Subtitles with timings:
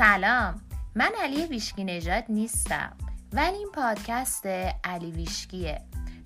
[0.00, 0.60] سلام.
[0.94, 2.92] من علی ویشکی نژاد نیستم
[3.32, 4.46] ولی این پادکست
[4.84, 5.80] علی ویشکیه.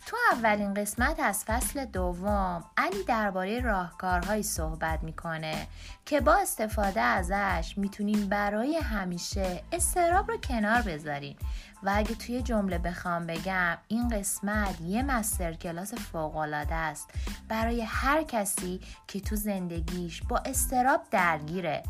[0.06, 5.66] تو اولین قسمت از فصل دوم علی درباره راهکارهایی صحبت می‌کنه
[6.04, 11.36] که با استفاده ازش می‌تونیم برای همیشه استراب رو کنار بذاریم.
[11.82, 17.10] و اگه توی جمله بخوام بگم این قسمت یه مستر کلاس فوقالعاده است.
[17.48, 21.82] برای هر کسی که تو زندگیش با استراب درگیره.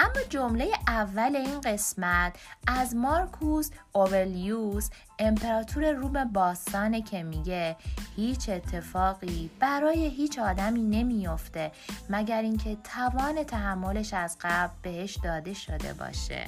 [0.00, 7.76] اما جمله اول این قسمت از مارکوس اوولیوس امپراتور روم باستانه که میگه
[8.16, 11.72] هیچ اتفاقی برای هیچ آدمی نمیافته
[12.10, 16.46] مگر اینکه توان تحملش از قبل بهش داده شده باشه.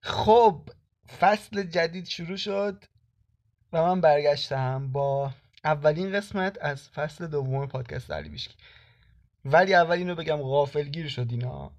[0.00, 0.60] خب
[1.20, 2.84] فصل جدید شروع شد
[3.72, 5.30] و من برگشتم با
[5.64, 8.54] اولین قسمت از فصل دوم پادکست علی بیشکی.
[9.48, 11.72] ولی اول اینو بگم غافلگیر شد اینا.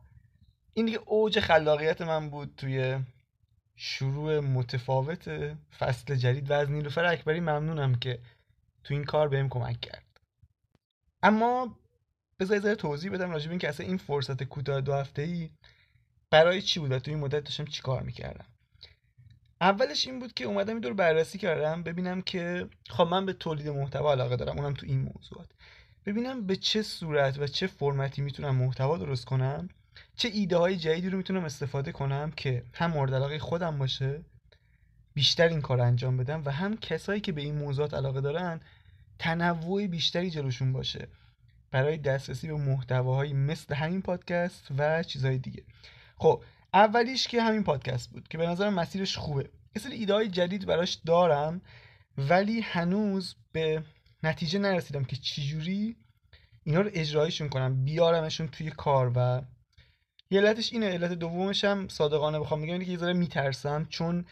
[0.73, 2.99] این دیگه اوج خلاقیت من بود توی
[3.75, 5.29] شروع متفاوت
[5.79, 8.19] فصل جدید و از نیلوفر اکبری ممنونم که
[8.83, 10.03] تو این کار بهم کمک کرد.
[11.23, 11.79] اما
[12.39, 15.49] بذار ذره توضیح بدم راجب این که اصلا این فرصت کوتاه دو هفته ای
[16.29, 18.45] برای چی بود و توی این مدت داشتم چی کار می‌کردم.
[19.61, 23.67] اولش این بود که اومدم این دور بررسی کردم ببینم که خب من به تولید
[23.67, 25.49] محتوا علاقه دارم اونم تو این موضوعات.
[26.07, 29.69] ببینم به چه صورت و چه فرمتی می‌تونم محتوا درست کنم
[30.15, 34.21] چه ایده های جدیدی رو می‌تونم استفاده کنم که هم مورد علاقه خودم باشه
[35.13, 38.59] بیشتر این کار انجام بدم و هم کسایی که به این موضوعات علاقه دارن
[39.19, 41.07] تنوع بیشتری جلوشون باشه.
[41.71, 45.63] برای دسترسی به محتواهایی مثل همین پادکست و چیزهای دیگه.
[46.17, 49.49] خب اولیش که همین پادکست بود که به نظر مسیرش خوبه.
[49.75, 51.61] یه سری ایده های جدید براش دارم
[52.17, 53.83] ولی هنوز به
[54.23, 55.95] نتیجه نرسیدم که چجوری
[56.63, 59.41] اینا رو اجرایشون کنم بیارمشون توی کار و
[60.29, 64.25] یه علتش اینه علت دومش هم صادقانه بخوام بگم که یه ذره میترسم چون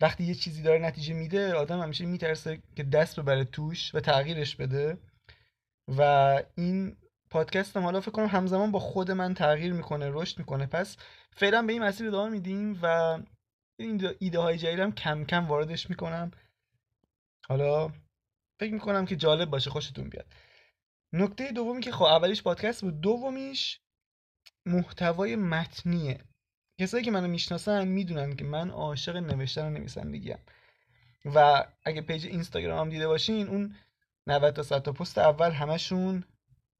[0.00, 4.56] وقتی یه چیزی داره نتیجه میده آدم همیشه میترسه که دست ببره توش و تغییرش
[4.56, 4.98] بده.
[5.98, 6.02] و
[6.54, 6.96] این
[7.30, 10.66] پادکست هم حالا فکر کنم همزمان با خود من تغییر می‌کنه رشد می‌کنه.
[10.66, 10.96] پس
[11.36, 13.18] فعلا به این مسیر ادامه میدیم و
[13.78, 16.30] این ایده های جدیدم کم کم واردش می‌کنم.
[17.48, 17.92] حالا
[18.60, 20.26] فکر می‌کنم که جالب باشه خوشتون بیاد.
[21.12, 23.80] نکته دومی که خب اولیش پادکست بود دومیش
[24.66, 26.20] محتوای متنیه.
[26.80, 30.38] کسایی که منو می‌شناسن می‌دونن که من عاشق نوشتن و نویسندگیم.
[31.24, 33.76] و اگه پیج اینستاگرام دیده باشین اون
[34.26, 36.24] 90 تا 100 تا پست اول همشون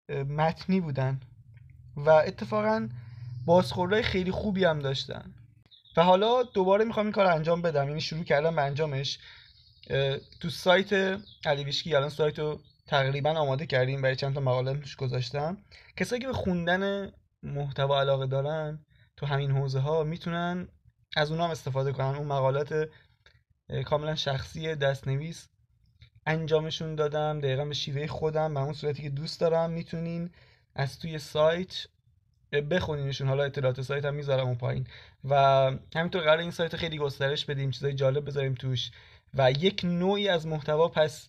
[0.09, 1.21] متنی بودن.
[1.97, 2.89] و اتفاقا
[3.47, 5.35] بازخوردهای خیلی خوبی هم داشتن.
[5.97, 7.89] و حالا دوباره می‌خوام این کار انجام بدم.
[7.89, 9.19] یعنی شروع کردم به انجامش.
[10.41, 10.93] تو سایت
[11.45, 15.57] علی الان سایت رو تقریبا آماده کردیم برای چند تا مقاله توش گذاشتم.
[15.97, 17.13] کسایی که به خوندن
[17.43, 20.69] محتوا علاقه دارن تو همین حوزه ها می‌تونن
[21.17, 22.15] از اونام استفاده کنن.
[22.15, 22.89] اون مقالات
[23.85, 25.49] کاملا شخصی دستنویس
[26.27, 27.41] انجامشون دادم.
[27.41, 30.31] دقیقا به شیوه خودم به اون صورتی که دوست دارم می‌تونین
[30.75, 31.87] از توی سایت
[32.71, 33.29] بخونینشون.
[33.29, 34.87] حالا اطلاعات سایت هم می‌ذارم اون پایین.
[35.25, 35.35] و
[35.95, 38.91] همینطور قرار این سایت خیلی گسترش بدیم چیزای جالب بذاریم توش.
[39.35, 41.29] و یک نوعی از محتوا پس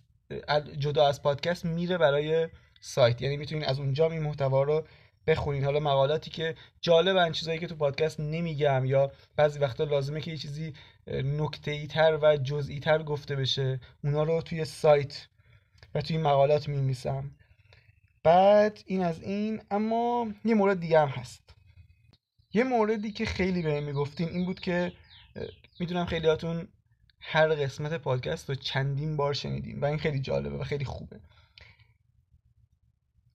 [0.77, 2.49] جدا از پادکست میره برای
[2.81, 3.21] سایت.
[3.21, 4.87] یعنی می‌تونین از اونجا این محتوا رو
[5.27, 5.63] بخونین.
[5.63, 10.37] حالا مقالاتی که جالبن چیزایی که تو پادکست نمیگم یا بعضی وقتا لازمه که یه
[10.37, 10.73] چیزی
[11.07, 15.27] نکته تر و جزئی تر گفته بشه اونا رو توی سایت
[15.95, 17.31] و توی مقالات میمیسم
[18.23, 21.55] بعد این از این اما یه مورد دیگه هم هست.
[22.53, 24.91] یه موردی که خیلی به می‌گفتین این بود که
[25.79, 26.67] می‌دونم خیلیاتون
[27.25, 31.19] هر قسمت پادکست رو چندین بار شنیدیم و این خیلی جالبه و خیلی خوبه.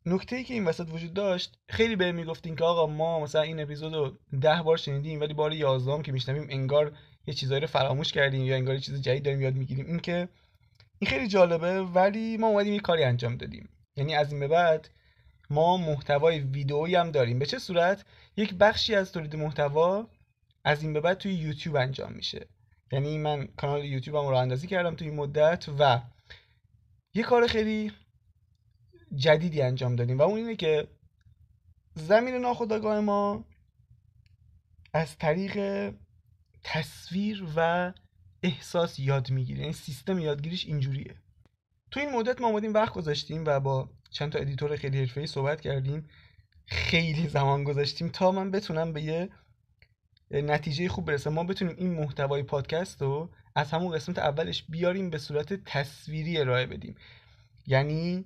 [0.06, 3.60] نکته ای که این وسط وجود داشت خیلی به می‌گفتین که آقا ما مثلا این
[3.60, 6.92] اپیزود رو ده بار شنیدیم ولی بار یازدهم که میشنویم انگار
[7.26, 9.86] یه چیزایی رو فراموش کردیم یا انگار یه چیز جدید داریم یاد می‌گیریم.
[9.86, 10.28] این که
[10.98, 13.68] این خیلی جالبه ولی ما اومدیم یه کاری انجام دادیم.
[13.96, 14.90] یعنی از این به بعد
[15.50, 17.38] ما محتوای ویدئویی هم داریم.
[17.38, 18.04] به چه صورت؟
[18.36, 20.08] یک بخشی از تولید محتوا
[20.64, 22.48] از این به بعد توی یوتیوب انجام میشه.
[22.92, 26.02] یعنی من کانال یوتیوبم رو اندازی کردم توی این مدت و
[27.14, 27.92] یه کار خیلی
[29.14, 30.88] جدیدی انجام دادیم و اون اینه که
[31.94, 33.44] ذهن ناخودآگاه ما
[34.92, 35.94] از طریق
[36.64, 37.92] تصویر و
[38.42, 39.60] احساس یاد می‌گیره.
[39.60, 41.14] یعنی سیستم یادگیریش اینجوریه.
[41.90, 45.60] تو این مدت ما اومدیم وقت گذاشتیم و با چند تا editor خیلی حرفه‌ای صحبت
[45.60, 46.08] کردیم.
[46.66, 49.28] خیلی زمان گذاشتیم تا من بتونم به یه
[50.30, 51.30] نتیجه خوب برسه.
[51.30, 56.66] ما بتونیم این محتوای پادکست رو از همون قسمت اولش بیاریم به صورت تصویری ارائه
[56.66, 56.94] بدیم.
[57.66, 58.24] یعنی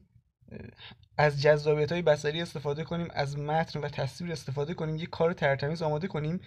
[1.16, 5.82] از جذابیت های بصری استفاده کنیم از متن و تصویر استفاده کنیم یه کار ترتمیز
[5.82, 6.40] آماده کنیم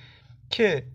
[0.49, 0.87] که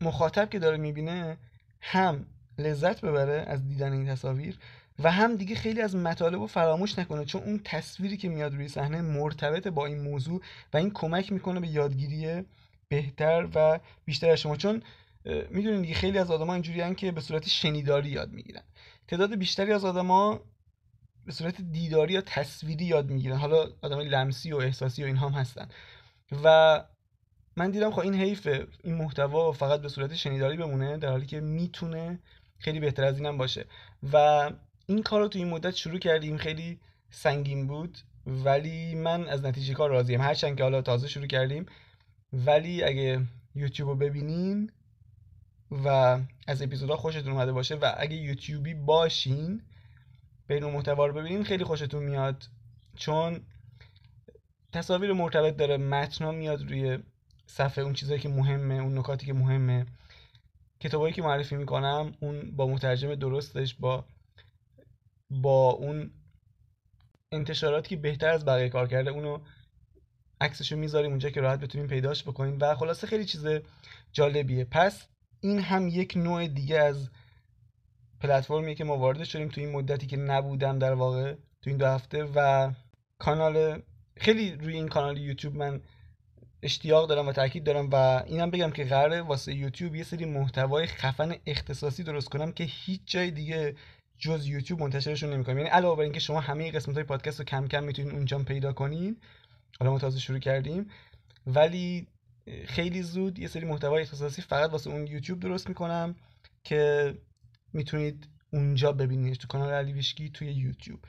[0.00, 1.36] مخاطب که داره می‌بینه
[1.80, 2.26] هم
[2.58, 4.58] لذت ببره از دیدن این تصاویر
[4.98, 7.24] و هم دیگه خیلی از مطالب رو فراموش نکنه.
[7.24, 10.40] چون اون تصویری که میاد روی صحنه مرتبط با این موضوع
[10.72, 12.44] و این کمک می‌کنه به یادگیری
[12.90, 14.56] بهتر و بیشتر از شما.
[14.56, 14.82] چون
[15.50, 18.62] می‌دونید دیگه خیلی از آدما اینجوریان که به صورت شنیداری یاد می‌گیرن.
[19.08, 20.40] تعداد بیشتری از آدما
[21.26, 23.36] به صورت دیداری یا تصویری یاد می‌گیرن.
[23.36, 25.68] حالا آدمای لمسی و احساسی و اینها هم هستن.
[26.44, 26.84] و
[27.56, 28.46] من دیدم خب این حیف
[28.84, 32.18] این محتوا فقط به صورت شنیداری بمونه در حالی که می‌تونه
[32.58, 33.66] خیلی بهتر از اینم باشه.
[34.12, 34.50] و
[34.86, 36.36] این کار رو تو این مدت شروع کردیم.
[36.36, 37.98] خیلی سنگین بود.
[38.26, 40.20] ولی من از نتیجه کار راضیم.
[40.20, 41.66] هرچند که حالا تازه شروع کردیم.
[42.32, 44.70] ولی اگه یوتیوب رو ببینین
[45.70, 49.62] و از اپیزودها خوشتون اومده باشه و اگه یوتیوبی باشین
[50.48, 52.44] بین محتوا رو ببینین خیلی خوشتون میاد.
[52.96, 53.40] چون
[54.72, 56.98] تصاویر مرتبط داره متنا میاد روی
[57.46, 59.86] صفحه اون چیزایی که مهمه اون نکاتی که مهمه.
[60.80, 64.04] کتابایی که معرفی می‌کنم اون با مترجم درستش با
[65.30, 66.10] با اون
[67.32, 69.38] انتشاراتی که بهتر از بقیه کار کرده اونو
[70.40, 72.58] عکسشو می‌ذاریم اونجا که راحت بتونیم پیداش بکنیم.
[72.60, 73.46] و خلاصه خیلی چیز
[74.12, 74.64] جالبیه.
[74.64, 75.06] پس
[75.40, 77.10] این هم یک نوع دیگه از
[78.20, 81.86] پلتفرمیه که ما وارد شدیم تو این مدتی که نبودم در واقع تو این دو
[81.86, 82.70] هفته و
[83.18, 83.82] کانال
[84.16, 85.80] خیلی روی این کانال یوتیوب من
[86.62, 87.94] اشتیاق دارم و تاکید دارم و
[88.26, 93.00] اینم بگم که قراره واسه یوتیوب یه سری محتوای خفن اختصاصی درست کنم که هیچ
[93.06, 93.74] جای دیگه
[94.18, 95.58] جز یوتیوب منتشرشون نمی‌کنم.
[95.58, 98.72] یعنی علاوه بر اینکه شما همه قسمت های پادکست رو کم کم می‌تونید اونجا پیدا
[98.72, 99.16] کنین
[99.78, 100.90] حالا ما تازه شروع کردیم.
[101.46, 102.06] ولی
[102.66, 106.14] خیلی زود یه سری محتوای اختصاصی فقط واسه اون یوتیوب درست می‌کنم
[106.64, 107.14] که
[107.72, 111.00] می‌تونید اونجا ببینیدش تو کانال علی ویشکی توی یوتیوب.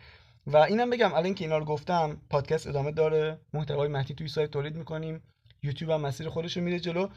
[0.47, 4.51] و اینم بگم الان که اینا رو گفتم پادکست ادامه داره محتوای متنی توی سایت
[4.51, 5.21] تولید می‌کنیم
[5.63, 7.07] یوتیوب هم مسیر خودش رو میره جلو.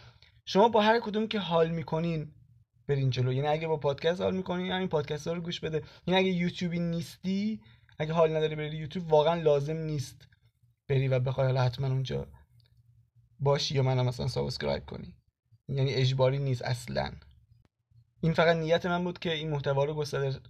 [0.46, 2.32] شما با هر کدوم که حال می‌کنین
[2.88, 3.32] برین جلو.
[3.32, 5.82] یعنی اگه با پادکست حال می‌کنین همین پادکست ها رو گوش بده.
[6.06, 7.60] یعنی اگه یوتیوبی نیستی
[7.98, 10.28] اگه حال نداری بری یوتیوب واقعا لازم نیست
[10.88, 12.26] بری و بخوای حتما اونجا
[13.40, 15.14] باشی یا منم مثلا subscribe کنی.
[15.68, 17.12] یعنی اجباری نیست اصلا.
[18.20, 20.04] این فقط نیت من بود که این محتوا رو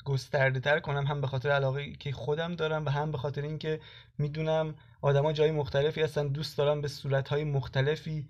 [0.04, 3.80] گسترده تر کنم هم به خاطر علاقه که خودم دارم و هم به خاطر اینکه
[4.18, 8.28] می‌دونم آدما جای مختلفی هستن دوست دارم به صورتهای مختلفی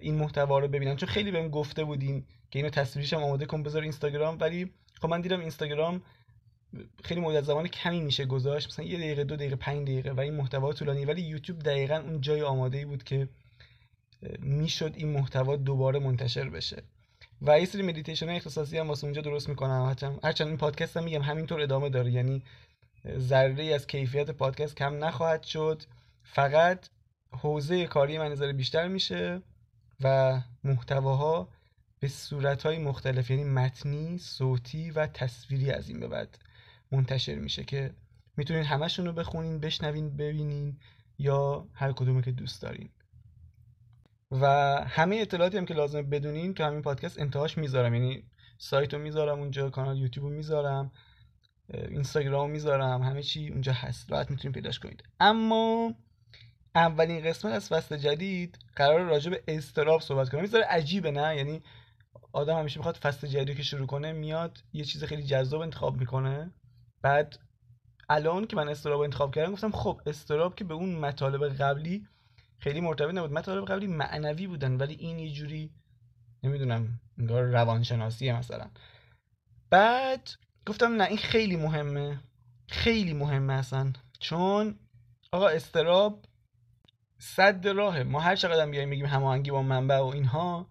[0.00, 0.96] این محتوا رو ببینم.
[0.96, 4.38] چون خیلی بهم گفته بودین که اینو تصویرش هم آماده کن بذار اینستاگرام.
[4.40, 6.02] ولی خب من دیدم اینستاگرام
[7.04, 8.68] خیلی مدت زمان کمی میشه گذاشت.
[8.68, 11.04] مثلا یه دقیقه دو دقیقه پنج دقیقه و این محتوا طولانی.
[11.04, 13.28] ولی یوتیوب دقیقا اون جای آماده ای بود که
[14.38, 16.82] می‌شد این محتوا دوباره منتشر بشه.
[17.42, 19.96] و یه سری مدیتیشن اختصاصی هم واسه اونجا درست می‌کنم.
[20.22, 22.10] هرچند این پادکست هم میگم همینطور ادامه داره.
[22.10, 22.42] یعنی
[23.18, 25.82] ذره از کیفیت پادکست کم نخواهد شد.
[26.22, 26.88] فقط
[27.30, 29.42] حوزه کاری من نظر بیشتر میشه
[30.00, 31.48] و محتواها
[32.00, 33.30] به صورتهای مختلف.
[33.30, 36.38] یعنی متنی، صوتی و تصویری از این به بعد.
[36.92, 37.94] منتشر میشه که
[38.36, 40.76] می‌تونین همشون رو بخونین، بشنوین، ببینین
[41.18, 42.88] یا هر کدومی که دوست دارین.
[44.30, 44.46] و
[44.88, 47.94] همه اطلاعاتی هم که لازمه بدونین تو همین پادکست انتهاش می‌ذارم.
[47.94, 48.22] یعنی
[48.58, 50.92] سایت رو می‌ذارم اونجا کانال یوتیوب رو می‌ذارم
[51.74, 54.12] اینستاگرام می‌ذارم همه چی اونجا هست.
[54.12, 55.04] راحت می‌تونید پیداش کنید.
[55.20, 55.94] اما
[56.74, 60.40] اولین قسمت از فصل جدید قرار راجع به استراب صحبت کنم.
[60.40, 61.62] می‌ذاره عجیبه نه؟ یعنی
[62.32, 66.50] آدم همیشه می‌خواد فصل جدیدی که شروع کنه میاد یه چیز خیلی جذاب انتخاب می‌کنه.
[67.02, 67.38] بعد
[68.08, 72.06] الان که من استراب انتخاب کردم گفتم خب استراب که به اون مطالب قبلی
[72.58, 73.32] خیلی مرتبط نبود.
[73.32, 75.70] مطالب قبلی معنوی بودن ولی این یه جوری
[76.42, 78.70] نمی‌دونم انگار روانشناسیه مثلا.
[79.70, 80.30] بعد
[80.66, 82.20] گفتم نه این خیلی مهمه.
[82.68, 83.92] خیلی مهمه اصلا.
[84.20, 84.78] چون
[85.32, 86.24] آقا استراب
[87.18, 88.02] صد راهه.
[88.02, 90.66] ما هر چقدر بیایم بگیم هماهنگی با منبع و اینها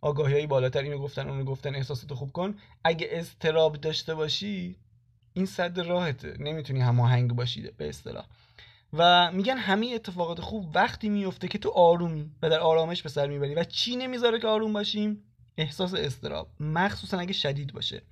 [0.00, 2.58] آگاهی های بالاتر اینو گفتن اونو گفتن احساساتو خوب کن.
[2.84, 4.76] اگه استراب داشته باشی
[5.40, 6.36] این صد راهته.
[6.38, 8.26] نمی‌تونی هماهنگ باشی به اصطلاح.
[8.92, 13.26] و میگن همه اتفاقات خوب وقتی میفته که تو آرومی و در آرامش به سر
[13.26, 15.22] می‌بری و چی نمی‌ذاره که آروم باشیم؟
[15.56, 18.02] احساس استراب مخصوصا اگه شدید باشه.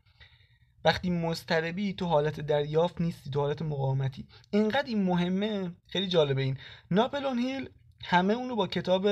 [0.84, 4.26] وقتی مضطربی تو حالت دریافت نیستی تو حالت مقاومتی.
[4.50, 6.58] اینقدر این مهمه خیلی جالبه این.
[6.90, 7.68] ناپلون هیل
[8.04, 9.06] همه اونو با کتاب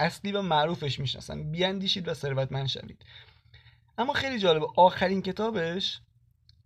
[0.00, 1.50] اصلی و معروفش می‌شناسن.
[1.50, 3.04] بیاندیشید و ثروتمند شوید.
[3.98, 4.66] اما خیلی جالبه.
[4.76, 6.00] آخرین کتابش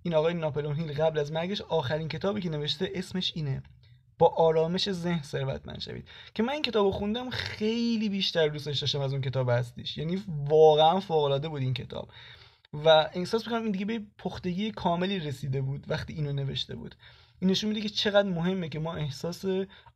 [0.02, 3.62] این آقای ناپلون هیل قبل از مرگش آخرین کتابی که نوشته اسمش اینه.
[4.18, 6.08] با آرامش ذهن ثروتمند شوید.
[6.34, 11.00] که من این کتاب خوندم خیلی بیشتر دوستش داشتم از اون کتاب هستیش یعنی واقعا
[11.00, 12.08] فوق العاده بود این کتاب.
[12.84, 16.94] و احساس می‌کنم این دیگه به پختگی کاملی رسیده بود وقتی اینو نوشته بود.
[17.40, 19.44] این نشون میده که چقدر مهمه که ما احساس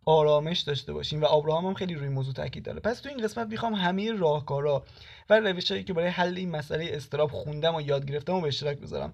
[0.04, 2.80] آرامش داشته باشیم و ابراهام هم خیلی روی موضوع تاکید داره.
[2.80, 4.84] پس تو این قسمت می‌خوام همه راهکارا
[5.30, 8.78] و روشهایی که برای حل این مسئله استراب خوندم و یاد گرفتم و به اشتراک
[8.78, 9.12] بذارم.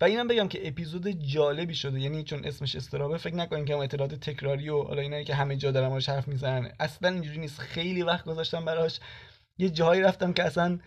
[0.00, 4.14] و اینم بگم که اپیزود جالبی شده یعنی چون اسمش استرابه فکر نکنین که اطلاعات
[4.14, 6.72] تکراری و حالا اینایی که همه جا دارم حرف می‌زنن.
[6.80, 7.60] اصلا اینجوری نیست.
[7.60, 9.00] خیلی وقت گذاشتم براش.
[9.58, 10.78] یه جایی رفتم که اصلا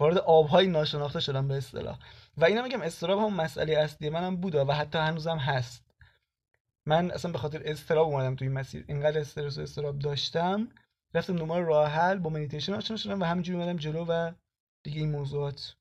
[0.00, 1.98] وارد آبهای ناشناخته شدم به اصطلاح.
[2.36, 5.84] و اینا میگم استراب هم مسئله اصلی منم بوده و حتی هنوزم هست.
[6.86, 8.84] من اصلا به خاطر استراب اومدم توی این مسیر.
[8.88, 10.68] اینقدر استرس و استراب داشتم.
[11.14, 14.32] رفتم دنبال راه حل با مدیتیشن آشنا شدم و همینجوری اومدم جلو و
[14.82, 15.74] دیگه این موضوعات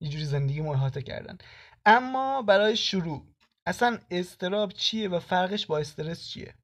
[0.00, 1.38] یه جوری زندگی احاطه کردن.
[1.86, 3.26] اما برای شروع
[3.66, 6.54] اصلا استراب چیه و فرقش با استرس چیه؟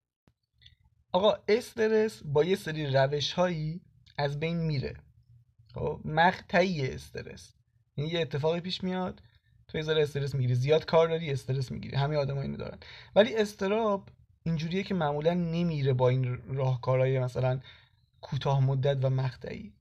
[1.12, 3.80] آقا استرس با یه سری روش هایی
[4.18, 4.96] از بین میره.
[5.74, 7.54] خب مقطعی استرس.
[7.96, 9.22] یعنی یه اتفاقی پیش میاد
[9.68, 10.54] تو یه استرس می‌گیری.
[10.54, 11.96] زیاد کار داری استرس می‌گیری.
[11.96, 12.78] همه آدم اینو دارن.
[13.14, 14.08] ولی استراب
[14.42, 17.60] اینجوریه که معمولا نمیره با این راهکارهای مثلا
[18.20, 19.72] کوتاه مدت و مقطعی.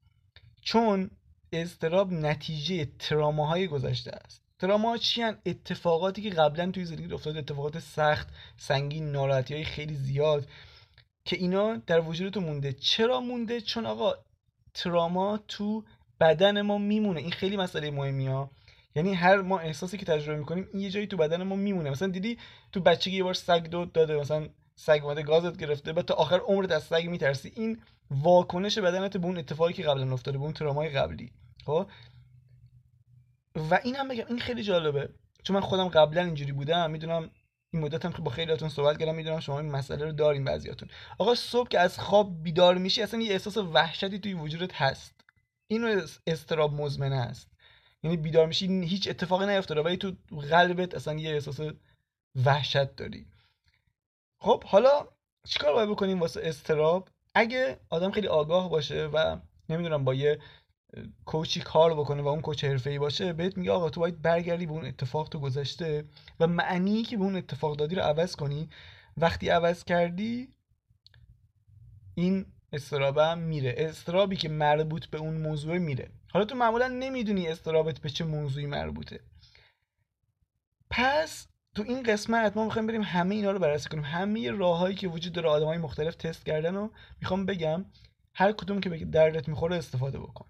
[0.62, 1.12] چون
[1.54, 4.45] استراب نتیجه تراماهای گذشته است.
[4.60, 10.48] تراما چی اتفاقاتی که قبلا توی زندگی افتاد اتفاقات سخت سنگین ناراحتی های خیلی زیاد
[11.26, 12.74] که اینا در وجود تو مونده.
[12.74, 14.14] چرا مونده؟ چون آقا
[14.74, 15.84] تراما تو
[16.20, 17.20] بدن ما میمونه.
[17.20, 18.52] این خیلی مسئله مهمی ها.
[18.96, 21.90] یعنی هر ما احساسی که تجربه می‌کنیم این یه جایی تو بدن ما میمونه.
[21.90, 22.38] مثلا دیدی
[22.72, 26.40] تو بچگی یه بار سگ دود داده مثلا سگ اومده گازت گرفته بعد تا آخر
[26.40, 27.52] عمرت از سگ میترسی.
[27.56, 27.82] این
[28.12, 31.32] واکنش بدنت به اون اتفاقی که قبلا افتاده به اون ترامای قبلی.
[31.66, 31.88] خب؟
[33.56, 35.10] و این هم بگم این خیلی جالبه.
[35.44, 37.30] چون من خودم قبلا اینجوری بودم می‌دونم
[37.74, 41.36] این مدت هم با خیلیاتون صحبت کردم می‌دونم شما این مسئله رو دارین بعضیاتون آقا
[41.36, 45.16] صبح که از خواب بیدار میشی اصلا یه احساس وحشتی توی وجودت هست.
[45.68, 47.52] اینو استراب مزمنه است.
[48.04, 50.12] یعنی بیدار میشی هیچ اتفاقی نیفتاده ولی تو
[50.52, 51.60] قلبت اصلا یه احساس
[52.46, 53.26] وحشت داری.
[54.40, 55.08] خب حالا
[55.48, 59.38] چیکار باید بکنیم واسه استراب؟ اگه آدم خیلی آگاه باشه و
[59.70, 60.40] نمی‌دونم با یه
[61.26, 64.72] کوچی کار بکنه و اون کوچ ای باشه بهت میگه آقا تو باید برگردی به
[64.72, 66.06] اون اتفاق تو گذشته
[66.40, 68.70] و معنی که به اون اتفاق دادی رو عوض کنی.
[69.18, 70.54] وقتی عوض کردی
[72.16, 73.76] این استرابه هم میره.
[73.78, 76.12] استرابی که مربوط به اون موضوع میره.
[76.32, 79.20] حالا تو معمولا نمی‌دونی استرابت به چه موضوعی مربوطه.
[80.90, 84.04] پس تو این قسمت ما می‌خوایم بریم همه اینا رو بررسی کنیم.
[84.04, 86.90] همه راههایی که وجود داره آدمای مختلف تست کردن و
[87.22, 87.86] می‌خوام بگم
[88.34, 90.46] هر کدوم که به دردت می‌خوره استفاده بکن.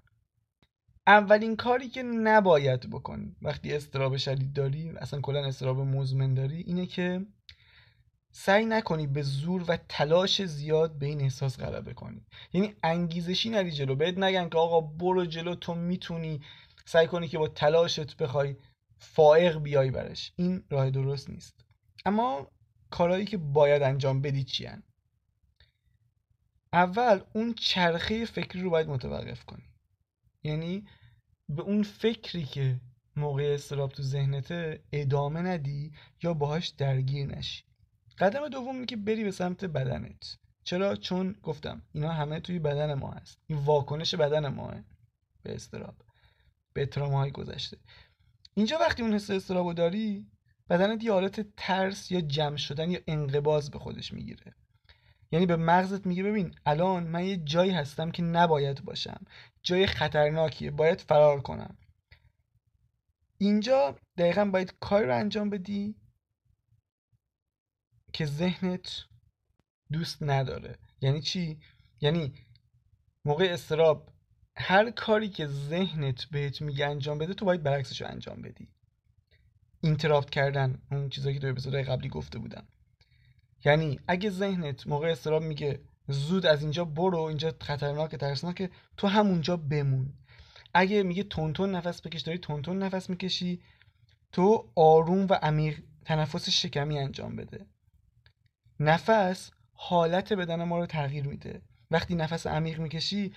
[1.08, 6.86] اولین کاری که نباید بکنی وقتی استراب شدید داری اصلا کلا استراب مزمن داری اینه
[6.86, 7.26] که
[8.32, 12.26] سعی نکنی به زور و تلاش زیاد به این احساس غلبه کنی.
[12.54, 13.96] یعنی انگیزشی نری جلو.
[13.96, 16.42] بهت نگن که آقا برو جلو تو می‌تونی
[16.86, 18.56] سعی کنی که با تلاشت بخوای
[18.98, 21.66] فائق بیای برش این راه درست نیست.
[22.06, 22.48] اما
[22.90, 24.68] کارهایی که باید انجام بدی چی
[26.74, 29.75] اول اون چرخه فکری رو باید متوقف کنی.
[30.46, 30.88] یعنی
[31.50, 32.80] به اون فکری که
[33.16, 35.92] موقع استراب تو ذهنته ادامه ندی
[36.24, 37.64] یا باهاش درگیر نشی.
[38.18, 40.38] قدم دوم که بری به سمت بدنت.
[40.64, 43.38] چرا؟ چون گفتم اینا همه توی بدن ما هست.
[43.48, 44.76] این واکنش بدن ماه
[45.44, 45.96] به استراب
[46.74, 47.78] به های گذشته.
[48.54, 50.28] اینجا وقتی اون حس استرابو داری
[50.70, 54.56] بدنت یه حالت ترس یا جمع شدن یا انقباز به خودش می‌گیره.
[55.32, 59.26] یعنی به مغزت میگه ببین الان من یه جایی هستم که نباید باشم.
[59.64, 61.78] جای خطرناکیه باید فرار کنم.
[63.38, 65.96] اینجا دقیقا باید کاری رو انجام بدی
[68.14, 69.06] که ذهنت
[69.92, 70.76] دوست نداره.
[71.02, 71.60] یعنی چی؟
[72.02, 72.34] یعنی
[73.26, 74.10] موقع استراب
[74.58, 78.68] هر کاری که ذهنت بهت میگه انجام بده تو باید برعکسش رو انجام بدی.
[79.82, 82.68] اینتراپت کردن اون چیزایی که تو اپیزودهای قبلی گفته بودم.
[83.66, 89.58] یعنی اگه ذهنت موقع استراب میگه زود از اینجا برو اینجا خطرناک ترسناکه تو همونجا
[89.58, 90.14] بمون.
[90.74, 93.62] اگه میگه تونتون نفس بکش داری تونتون نفس می‌کشی
[94.32, 97.66] تو آروم و عمیق تنفس شکمی انجام بده.
[98.80, 101.62] نفس حالت بدن ما رو تغییر میده.
[101.92, 103.34] وقتی نفس عمیق می‌کشی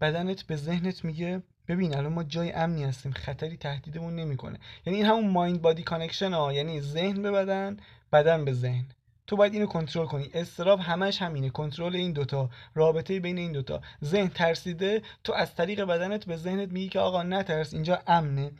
[0.00, 4.58] بدنت به ذهنت میگه ببین الان ما جای امنی هستیم خطری تهدیدمون نمی‌کنه.
[4.86, 7.76] یعنی این همون mind body connection ها یعنی ذهن به بدن
[8.12, 8.86] بدن به ذهن.
[9.28, 10.30] تو باید اینو کنترل کنی.
[10.34, 11.50] اضطراب همش همینه.
[11.50, 12.50] کنترل این دوتا.
[12.74, 13.80] رابطه بین این دوتا.
[14.04, 18.52] ذهن ترسیده تو از طریق بدنت به ذهنت میگی که آقا نترس اینجا امنه.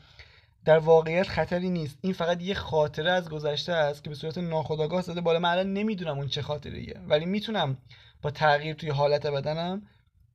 [0.65, 1.97] در واقعیت خطری نیست.
[2.01, 5.39] این فقط یه خاطره از گذشته است که به صورت ناخودآگاه زده بالا.
[5.39, 7.77] من الان نمی‌دونم اون چه خاطره ولی می‌تونم
[8.21, 9.81] با تغییر توی حالت بدنم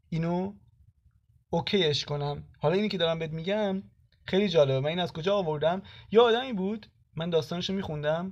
[0.08, 0.52] اینو
[1.50, 2.44] اوکیش کنم.
[2.60, 3.82] حالا اینی که دارم بهت میگم
[4.26, 4.80] خیلی جالبه.
[4.80, 6.86] من این از کجا آوردم؟ یه آدمی بود.
[7.16, 8.30] من داستانشو میخوندم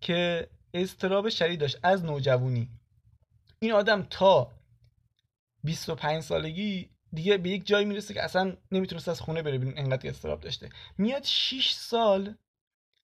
[0.00, 2.68] که استراب شدید داشت از نوجوانی.
[3.58, 4.52] این آدم تا
[5.64, 10.08] 25 سالگی دیگه به یک جایی می‌رسه که اصلا نمی‌تونست از خونه بره بیرون انقدر
[10.08, 10.68] استراب داشته.
[10.98, 12.34] میاد 6 سال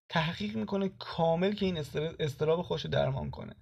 [0.08, 1.76] تحقیق می‌کنه کامل که این
[2.20, 3.56] استراب خوش رو درمان کنه.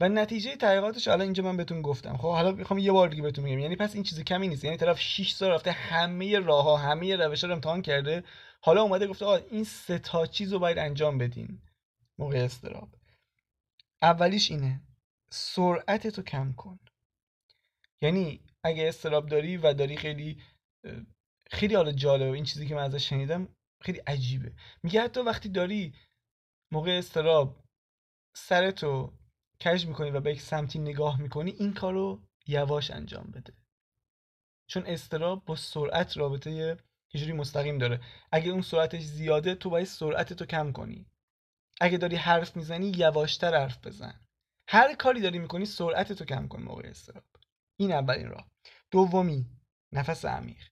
[0.00, 2.16] و نتیجه تحقیقاتش الان اینجا من بهتون گفتم.
[2.16, 4.64] خب حالا می‌خوام یه بار دیگه بهتون میگم یعنی پس این چیز کمی نیست.
[4.64, 8.24] یعنی طرف 6 سال رفته همه راه ها همه روش رو امتحان کرده
[8.60, 11.62] حالا اومده گفته آقا این سه تا چیز رو باید انجام بدین.
[12.18, 12.88] موقع استراب
[14.04, 14.80] اولیش اینه.
[15.30, 16.78] سرعت تو کم کن.
[18.02, 20.42] یعنی اگه استراب داری و داری خیلی
[21.50, 23.48] خیلی حالا جالبه این چیزی که من ازش شنیدم
[23.80, 24.52] خیلی عجیبه.
[24.82, 25.94] میگه حتی وقتی داری
[26.72, 27.64] موقع استراب
[28.36, 29.12] سرتو
[29.64, 33.52] کج می‌کنی و به یک سمتی نگاه می‌کنی این کارو یواش انجام بده.
[34.66, 36.76] چون استراب با سرعت رابطه یه
[37.14, 38.00] جوری مستقیم داره.
[38.32, 41.06] اگه اون سرعتش زیاده تو باید سرعت تو کم کنی.
[41.80, 44.20] اگه داری حرف می‌زنی یواشتر حرف بزن.
[44.68, 47.24] هر کاری داری می‌کنی سرعت تو کم کن موقع استراب.
[47.80, 48.50] این اولین راه.
[48.90, 49.46] دومی
[49.92, 50.68] نفس عمیق.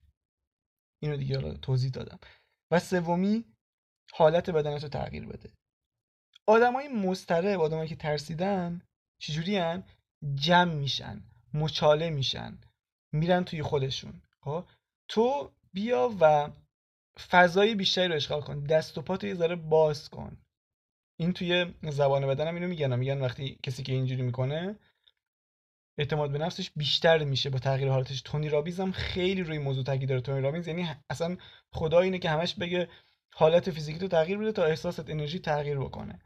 [1.03, 2.19] اینو دیگه حالا توضیح دادم.
[2.71, 3.45] و سومی
[4.13, 5.53] حالت بدنتو تغییر بده.
[6.47, 8.83] آدمای مضطرب آدمایی که ترسیدن
[9.19, 9.85] چجوری هن؟
[10.35, 11.23] جمع میشن
[11.55, 12.59] مچاله میشن
[13.13, 14.23] میرن توی خودشون.
[14.41, 14.65] خب؟
[15.09, 16.51] تو بیا و
[17.31, 18.65] فضای بیشتری رو اشغال کن.
[18.65, 20.37] دست و پاتو یه ذره باز کن.
[21.23, 24.77] این توی زبان بدنم اینو میگن میگن وقتی کسی که اینجوری می‌کنه
[25.99, 28.23] اعتماد به نفسش بیشتر میشه با تغییر حالتش.
[28.23, 30.21] تونی رابینز هم خیلی روی موضوع تاکید داره.
[30.21, 31.37] تونی رابینز یعنی اصلا
[31.73, 32.89] خدا اینه که همش بگه
[33.35, 36.21] حالت فیزیکی تو تغییر بده تا احساست انرژی تغییر بکنه.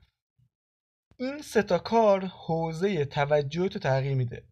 [1.17, 4.43] این ستا کار حوزه توجه تو تغییر میده.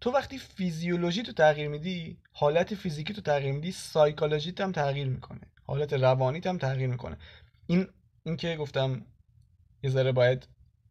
[0.00, 5.40] تو وقتی فیزیولوژی تو تغییر میدی حالت فیزیکی تو تغییر میدی سایکولوژیت هم تغییر می‌کنه.
[5.66, 7.18] حالت روانیت هم تغییر می‌کنه.
[7.66, 7.86] این
[8.26, 9.06] این که گفتم
[9.84, 10.48] یه ذره باید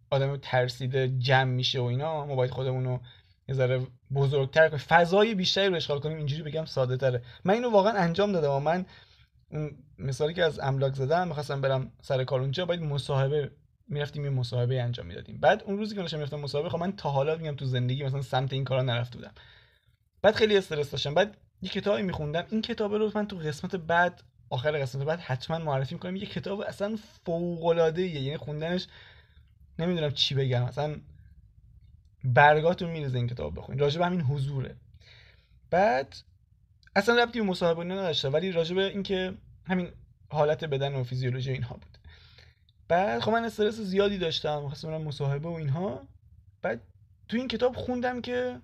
[0.09, 2.99] آدم ترسیده جمع میشه و اینا ما باید خودمون رو
[3.47, 4.79] یه ذره بزرگتر کنیم.
[4.79, 7.23] فضای بیشتری رو اشغال کنیم اینجوری بگم ساده تره.
[7.43, 8.85] من اینو واقعا انجام دادم و من
[9.97, 13.51] مثالی که از املاک زدم می‌خواستم برم سر کار اونجا باید مصاحبه
[13.87, 15.39] می‌رفتیم یه مصاحبه انجام می‌دادیم.
[15.39, 18.21] بعد اون روزی که داشتم می‌رفتم مصاحبه خب من تا حالا میگم تو زندگی مثلا
[18.21, 19.33] سمت این کارا نرفته بودم.
[20.21, 21.13] بعد خیلی استرس داشتم.
[21.13, 22.45] بعد یه کتابی میخوندم.
[22.49, 26.61] این کتاب رو من تو قسمت بعد آخر قسمت بعد حتما معرفی می‌کنم یه کتاب
[26.61, 28.87] اصلا فوق العاده یعنی خوندنش
[29.79, 30.63] نمی‌دونم چی بگم.
[30.63, 30.95] اصلا
[32.23, 33.81] برگاتون میرزه این کتاب بخونید.
[33.81, 34.75] راجع به همین حضوره.
[35.69, 36.15] بعد
[36.95, 39.33] اصلا ربطی به مصاحبه نداشته ولی راجع به اینکه
[39.65, 39.91] همین
[40.29, 41.97] حالت بدن و فیزیولوژی اینها بود.
[42.87, 46.07] بعد خب من استرس زیادی داشتم خواستم برم مصاحبه و اینها.
[46.61, 46.81] بعد
[47.27, 48.61] تو این کتاب خوندم که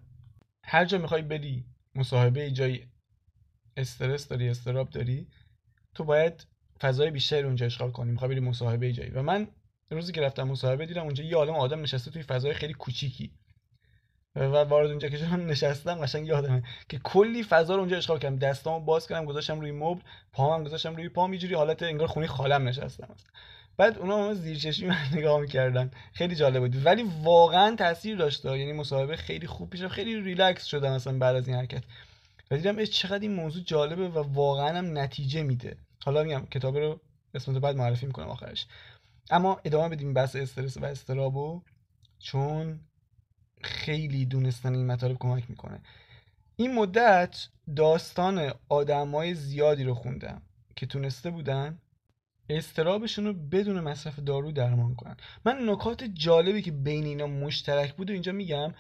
[0.64, 2.84] هر جا می‌خوای بری مصاحبه جای
[3.78, 5.28] استرس داری استراب داری
[5.96, 6.48] تو باید
[6.82, 9.10] فضای بیشتری اونجا اشغال کنی می‌خوای بری مصاحبه جایی.
[9.10, 9.48] و من
[9.92, 13.32] روزی که رفتم مصاحبه دیدم اونجا یه عالم آدم نشسته توی فضای خیلی کوچیکی.
[14.36, 18.36] و وارد اونجا که شدم نشستم قشنگ یادمه که کلی فضا رو اونجا اشغال کردم.
[18.36, 20.02] دستامو باز کردم گذاشتم روی مبل
[20.34, 23.16] پاهام گذاشتم روی پام یه جوری حالت انگار خونی خالم نشستم.
[23.78, 25.92] بعد اونا هم زیر چشمی من نگاه می‌کردن.
[26.14, 26.86] خیلی جالب بود.
[26.86, 28.46] ولی واقعا تاثیر داشت.
[28.46, 31.84] یعنی مصاحبه خیلی خوب پیش خیلی ریلکس شدم مثلا بعد از این حرکت.
[32.52, 35.78] و دیدم چقدر این موضوع جالبه و واقعا هم نتیجه میده.
[36.06, 37.02] حالا میگم کتاب رو
[37.36, 38.68] قسمت بعد معرفی می‌کنم آخرش.
[39.30, 41.62] اما ادامه بدیم بحث استرس و استرابو
[42.20, 42.80] چون
[43.64, 45.82] خیلی دونستن این مطالب کمک می‌کنه.
[46.56, 50.42] این مدت داستان آدمای زیادی رو خوندم
[50.76, 51.80] که تونسته بودن
[52.50, 55.18] استرابشون رو بدون مصرف دارو درمان کنن.
[55.46, 58.74] من نکات جالبی که بین اینا مشترک بود و اینجا میگم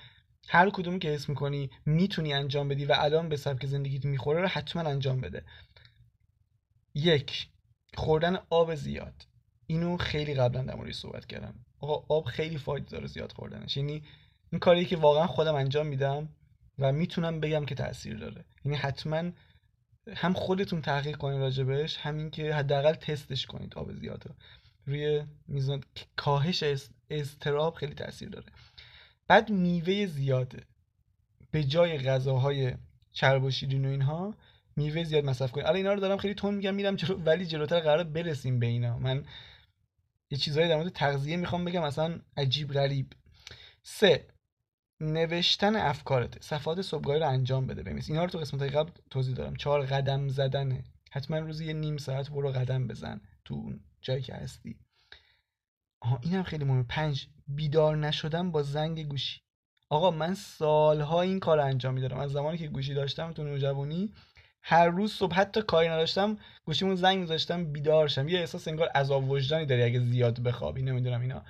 [0.51, 4.47] هر کدومی که اسم می‌کنی می‌تونی انجام بدی و الان به سبک زندگیت می‌خوره رو
[4.47, 5.43] حتما انجام بده.
[6.93, 7.49] یک
[7.95, 9.25] خوردن آب زیاد.
[9.67, 11.65] اینو خیلی قبلا در موردش صحبت کردم.
[11.79, 13.77] آقا آب خیلی فایده داره زیاد خوردنش.
[13.77, 14.03] یعنی
[14.51, 16.29] این کاری که واقعا خودم انجام میدم
[16.79, 18.45] و می‌تونم بگم که تاثیر داره.
[18.65, 19.31] یعنی حتما
[20.15, 24.35] هم خودتون تحقیق کنید راجبش همین که حداقل تستش کنید آب زیاد رو
[24.85, 25.83] روی میزان
[26.15, 26.63] کاهش
[27.09, 28.45] استراب خیلی تاثیر داره.
[29.29, 30.63] بعد میوه زیاده
[31.51, 32.73] به جای غذاهای
[33.11, 34.35] چرب و شیرین و اینها
[34.75, 37.79] میوه زیاد مصرف کنید الان اینا رو دارم خیلی تون میگم میرم جلو ولی جلوتر
[37.79, 38.99] قرار برسیم به اینا.
[38.99, 39.25] من
[40.31, 43.13] یه چیزایی در مورد تغذیه می‌خوام بگم اصلا عجیب غریب.
[43.83, 44.25] سه
[44.99, 46.43] نوشتن افکارت.
[46.43, 50.27] صفحات صبحگاهی رو انجام بده بمیس اینا رو تو قسمت قبل توضیح دارم چهار قدم
[50.27, 50.83] زدنه.
[51.11, 54.79] حتما روزی یه نیم ساعت برو قدم بزن تو اون جایی که هستی.
[56.09, 56.85] آها اینم خیلی مهمه.
[56.89, 59.41] پنج بیدار نشدم با زنگ گوشی.
[59.89, 64.13] آقا من سالها این کار انجام میدارم از زمانی که گوشی داشتم تو نوجوانی
[64.61, 69.29] هر روز صبح حتی کاری نداشتم گوشیمون زنگ میذاشتم بیدار شم یه احساس انگار عذاب
[69.29, 71.43] وجدانی داری اگه زیاد بخوابی نمی‌دونم اینا.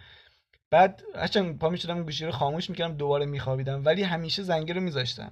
[0.72, 3.86] بعد هرچند پا می‌شدم گوشی رو خاموش می‌کردم دوباره میخوابیدم.
[3.86, 5.32] ولی همیشه زنگه رو میذاشتم.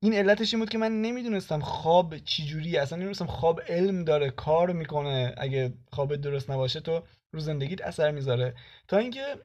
[0.00, 4.72] این علتش این بود که من نمی‌دونستم خواب چجوری اصلا نمی‌دونستم خواب علم داره کار
[4.72, 5.34] می‌کنه.
[5.36, 8.54] اگه خواب درست نباشه تو رو زندگیت اثر می‌ذاره.
[8.88, 9.36] تا اینکه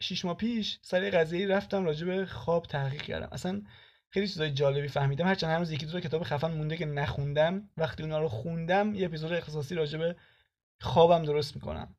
[0.00, 3.28] شیش ماه پیش سر قضیه رفتم راجع به خواب تحقیق کردم.
[3.32, 3.62] اصلا
[4.10, 5.26] خیلی چیزای جالبی فهمیدم.
[5.26, 9.32] هرچند هنوز یکی دو کتاب خفن مونده که نخوندم وقتی اونا رو خوندم یه اپیزود
[9.32, 10.16] اختصاصی راجع به
[10.80, 11.94] خوابم درست می‌کنم.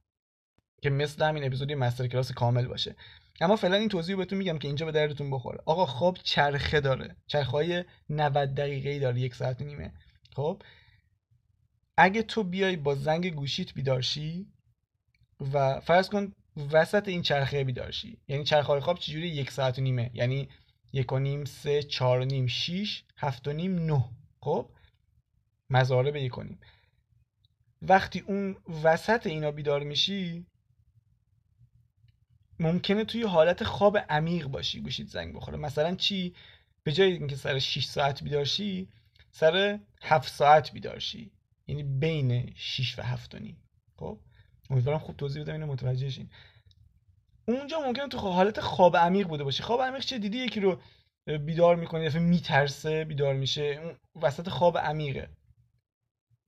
[0.81, 2.95] که مثل همین اپیزودی مستر کلاس کامل باشه.
[3.41, 5.59] اما فعلا این توضیح بهتون میگم که اینجا به دردتون بخوره.
[5.65, 7.15] آقا خواب چرخه داره.
[7.27, 9.93] چرخه های 90 دقیقه ای داره یک ساعت و نیمه.
[10.35, 10.61] خب؟
[11.97, 14.52] اگه تو بیای با زنگ گوشیت بیدارشی
[15.53, 16.33] و فرض کن
[16.71, 18.17] وسط این چرخه بیدارشی.
[18.27, 20.11] یعنی چرخه خواب چجوری؟ یک ساعت و نیمه.
[20.13, 20.49] یعنی
[20.93, 24.05] یک و نیم سه چهار و نیم شیش هفت و نیم نه.
[24.39, 24.69] خب؟
[25.69, 26.59] مزاره به یک و نیم.
[27.81, 30.45] وقتی اون وسط اینا بیدار میشی
[32.59, 35.57] ممکنه توی حالت خواب عمیق باشی گوشید زنگ بخوره.
[35.57, 36.35] مثلا چی؟
[36.83, 38.89] به جای اینکه سر 6 ساعت بیدار شی
[39.31, 41.31] سر 7 ساعت بیدار شی
[41.67, 43.57] یعنی بین 6 و 7 و نیم.
[43.95, 44.19] خب؟
[44.69, 46.29] امیدوارم خوب توضیح بدم اینو متوجه شین
[47.47, 50.81] اونجا ممکنه تو حالت خواب عمیق بوده باشی خواب عمیق چه؟ دیدی یکی رو
[51.25, 53.97] بیدار می‌کنه دفعه میترسه بیدار میشه.
[54.21, 55.29] وسط خواب عمیقه.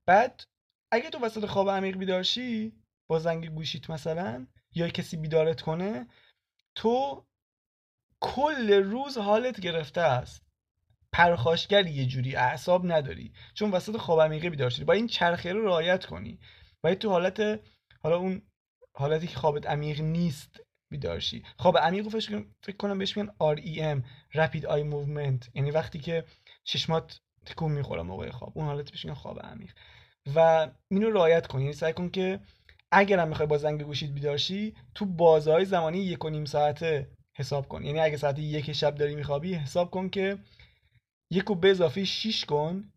[0.06, 0.44] بعد
[0.92, 2.72] اگه تو وسط خواب عمیق بیدار شی
[3.08, 6.06] با زنگ گوشیت مثلا یا کسی بیدارت کنه
[6.74, 7.24] تو
[8.20, 10.42] کل روز حالت گرفته است.
[11.12, 13.32] پرخاشگری یه جوری اعصاب نداری.
[13.54, 16.38] چون وسط خواب عمیقه بیدار شدی با این چرخه رو رعایت کنی.
[16.82, 17.60] باید تو حالت
[18.06, 18.42] حالا اون
[18.94, 22.20] حالتی که خوابت عمیق نیست بیدار شی خواب عمیق رو
[22.62, 24.02] فکر کنم بهش میگن REM
[24.36, 26.24] Rapid Eye Movement یعنی وقتی که
[26.64, 28.52] چشمات تکون می‌خوره موقع خواب.
[28.54, 29.72] اون حالت بهش میگن خواب عمیق.
[30.34, 31.60] و اینو رعایت کن.
[31.60, 32.40] یعنی سعی کن که
[32.92, 37.68] اگر هم می‌خوای با زنگ گوشید بیدارشی تو بازهای زمانی یک و نیم ساعته حساب
[37.68, 37.84] کن.
[37.84, 40.38] یعنی اگه ساعت یک شب داری میخوابی حساب کن که
[41.30, 42.92] یک و به اضافه 6 کن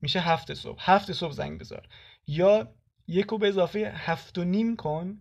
[0.00, 0.78] میشه هفت صبح.
[0.80, 1.88] هفت صبح زنگ بذار.
[2.26, 2.74] یا
[3.10, 5.20] یک و به اضافه هفت و نیم کن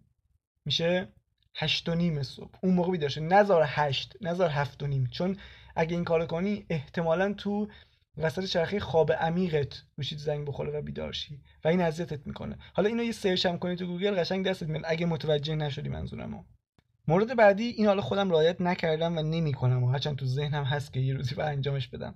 [0.66, 1.08] میشه
[1.56, 2.60] هشت و نیم صبح.
[2.64, 5.08] اون موقع بیدار نزار هشت نزار هفت و نیم.
[5.12, 5.38] چون
[5.76, 7.68] اگه این کار کنی احتمالا تو
[8.18, 11.40] وسط چرخه خواب عمیقت گوشید زنگ بخوره و بیدار شی.
[11.64, 12.58] و این اذیتت می‌کنه.
[12.74, 14.84] حالا اینو یه search هم کنی تو گوگل قشنگ دستت میاد.
[14.88, 16.44] اگه متوجه نشدی منظورمو.
[17.08, 21.00] مورد بعدی این حالا خودم رعایت نکردم و نمی‌کنم و هرچند تو ذهنم هست که
[21.00, 22.16] یه روزی باید انجامش بدم.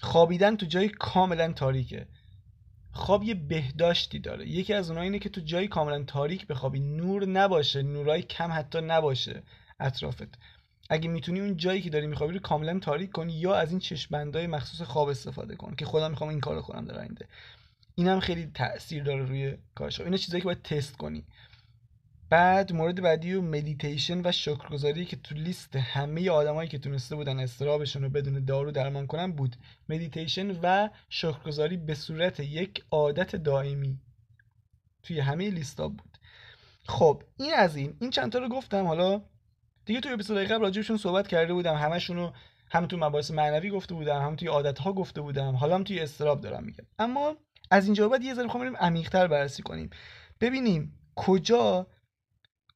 [0.00, 2.06] خوابیدن تو جای کاملا تاریکه.
[2.96, 4.48] خواب یه بهداشتی داره.
[4.48, 8.80] یکی از اونها اینه که تو جای کاملا تاریک بخوابی نور نباشه نورای کم حتی
[8.80, 9.42] نباشه
[9.80, 10.38] اطرافت.
[10.90, 14.46] اگه می‌تونی اون جایی که داری میخوابی رو کاملا تاریک کنی یا از این چشمندای
[14.46, 17.28] مخصوص خواب استفاده کن که خودم می‌خوام این کارو کنم در آینده.
[17.94, 21.24] این هم خیلی تاثیر داره روی کارش اینا چیزایی که باید تست کنی.
[22.30, 27.38] بعد مورد بعدی و مدیتیشن و شکرگزاری که تو لیست همه آدمایی که تونسته بودن
[27.38, 29.56] اضطرابشون رو بدون دارو درمان کنن بود.
[29.88, 33.98] مدیتیشن و شکرگزاری به صورت یک عادت دائمی
[35.02, 36.18] توی همه لیستا بود.
[36.86, 37.96] خب این از این.
[38.00, 38.86] این چند تا رو گفتم.
[38.86, 39.22] حالا
[39.84, 41.74] دیگه توی اپیزود قبل راجبشون صحبت کرده بودم.
[41.74, 42.32] همشون رو
[42.70, 45.54] هم تو مباحث معنوی گفته بودم هم توی عادت ها گفته بودم.
[45.54, 46.84] حالا هم توی اضطراب دارم میگم.
[46.98, 47.36] اما
[47.70, 49.90] از اینجا بعد یه ذره می‌خوام بریم عمیق‌تر بررسی کنیم.
[50.40, 51.86] ببینیم کجا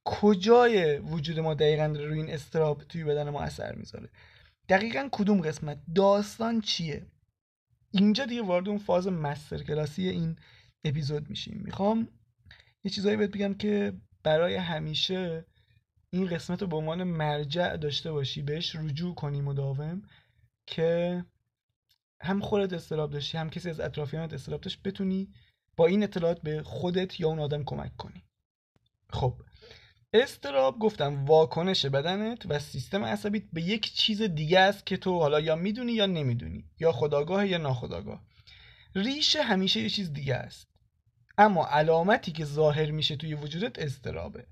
[0.03, 4.09] کجای وجود ما دقیقا روی این استراب توی بدن ما اثر می‌ذاره؟
[4.69, 7.05] دقیقا کدوم قسمت؟ داستان چیه؟
[7.91, 10.35] اینجا دیگه وارد اون فاز مستر کلاسی این
[10.83, 11.61] اپیزود میشیم.
[11.65, 12.07] می‌خوام
[12.83, 15.45] یه چیزایی بهت بگم که برای همیشه
[16.09, 20.01] این قسمت رو به عنوان مرجع داشته باشی بهش رجوع کنی مداوم
[20.67, 21.25] که
[22.21, 25.33] هم خودت استراب داشتی هم کسی از اطرافیانت استراب داشت بتونی
[25.75, 28.23] با این اطلاعات به خودت یا اون آدم کمک کنی.
[29.09, 29.41] خب
[30.13, 35.39] استراب گفتم واکنش بدنت و سیستم عصبیت به یک چیز دیگه است که تو حالا
[35.39, 38.21] یا می‌دونی یا نمی‌دونی یا خداگاه یا ناخداگاه.
[38.95, 40.67] ریشه همیشه یه چیز دیگه است.
[41.37, 44.45] اما علامتی که ظاهر میشه توی وجودت استرابه.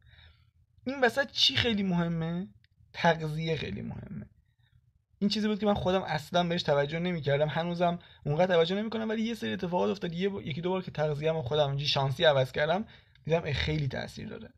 [0.87, 2.47] این وسط چی خیلی مهمه؟
[2.93, 4.29] تغذیه خیلی مهمه.
[5.19, 7.47] این چیزی بود که من خودم اصلا بهش توجه نمی‌کردم.
[7.47, 10.13] هنوزم اونقدر توجه نمی‌کنم ولی یه سری اتفاقات افتاد.
[10.13, 12.85] یه یکی دو بار که تغذیه‌مو خودم شانسی عوض کردم
[13.25, 14.53] دیدم خیلی تاثیر داره.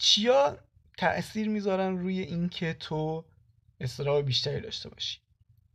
[0.00, 0.58] چیا
[0.98, 3.24] تاثیر می‌ذارن روی اینکه تو
[3.80, 5.18] استراب بیشتری داشته باشی؟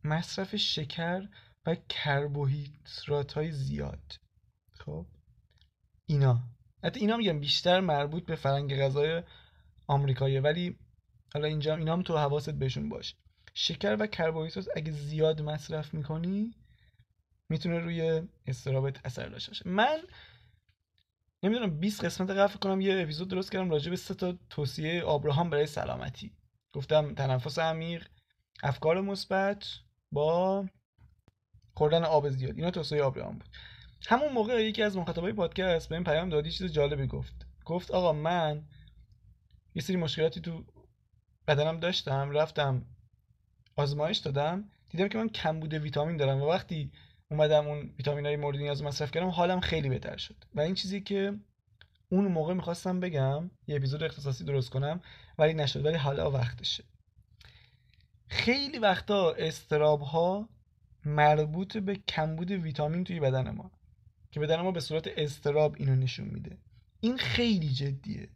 [0.03, 1.27] مصرف شکر
[1.65, 4.19] و کربوهیدرات های زیاد.
[4.71, 5.05] خب؟
[6.05, 6.43] اینا.
[6.83, 9.23] حتی اینا میگم بیشتر مربوط به فرنگ غذای
[9.87, 10.77] آمریکاییه ولی
[11.33, 13.15] حالا اینجا اینا هم تو حواست بهشون باشه
[13.53, 16.55] شکر و کربوهیدرات اگه زیاد مصرف می‌کنی
[17.49, 19.97] می‌تونه روی استرابت اثر داشته من
[21.43, 25.49] نمی‌دونم 20 قسمت قبل کنم یه اپیزود درست کردم راجع به سه تا توصیه آبراهام
[25.49, 26.31] برای سلامتی.
[26.73, 28.07] گفتم تنفس عمیق
[28.63, 29.65] افکار مثبت
[30.11, 30.65] با
[31.73, 32.55] خوردن آب زیاد.
[32.55, 33.49] اینا توصیه آبراهام بود.
[34.07, 37.45] همون موقع یکی از مخاطبای پادکست به این پیام دادی چیز جالبی گفت.
[37.65, 38.65] گفت آقا من
[39.75, 40.65] یه سری مشکلاتی تو
[41.47, 42.85] بدنم داشتم رفتم
[43.75, 46.91] آزمایش دادم دیدم که من کمبود ویتامین دارم و وقتی
[47.31, 50.35] اومدم اون ویتامین های مورد نیاز مصرف کردم حالم خیلی بهتر شد.
[50.55, 51.39] و این چیزی که
[52.09, 55.01] اون موقع می‌خواستم بگم یه اپیزود اختصاصی درست کنم
[55.37, 56.83] ولی نشد ولی حالا وقتشه.
[58.27, 60.49] خیلی وقتا استراب ها
[61.05, 63.71] مربوط به کمبود ویتامین توی بدن ما
[64.31, 66.57] که بدن ما به صورت استراب اینو نشون میده.
[66.99, 68.29] این خیلی جدیه.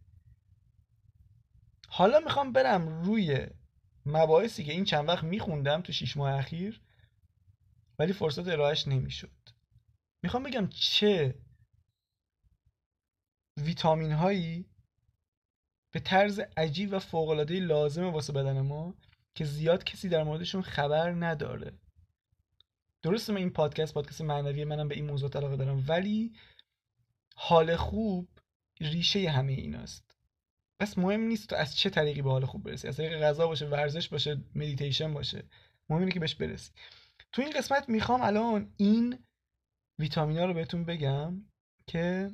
[1.88, 3.48] حالا می‌خوام برم روی
[4.06, 6.82] مباحثی که این چند وقت میخوندم تو شیش ماه اخیر
[8.00, 9.32] ولی فرصت ارائهش نمی‌شد.
[10.24, 11.36] می‌خوام بگم چه
[13.58, 14.70] ویتامین هایی
[15.92, 18.96] به طرز عجیب و فوقالعاده لازمه واسه بدن ما
[19.36, 21.80] که زیاد کسی در موردشون خبر نداره.
[23.02, 26.34] درسته من این پادکست پادکست معنوی منم به این موضوع علاقه دارم ولی
[27.36, 28.30] حال خوب
[28.82, 30.18] ریشه همه ایناست.
[30.80, 33.66] پس مهم نیست تو از چه طریقی به حال خوب برسی از طریق غذا باشه
[33.68, 35.44] ورزش باشه مدیتیشن باشه.
[35.90, 36.72] مهم اینه که بهش برسی.
[37.32, 39.18] تو این قسمت می‌خوام الان این
[40.00, 41.46] ویتامینا رو بهتون بگم
[41.88, 42.32] که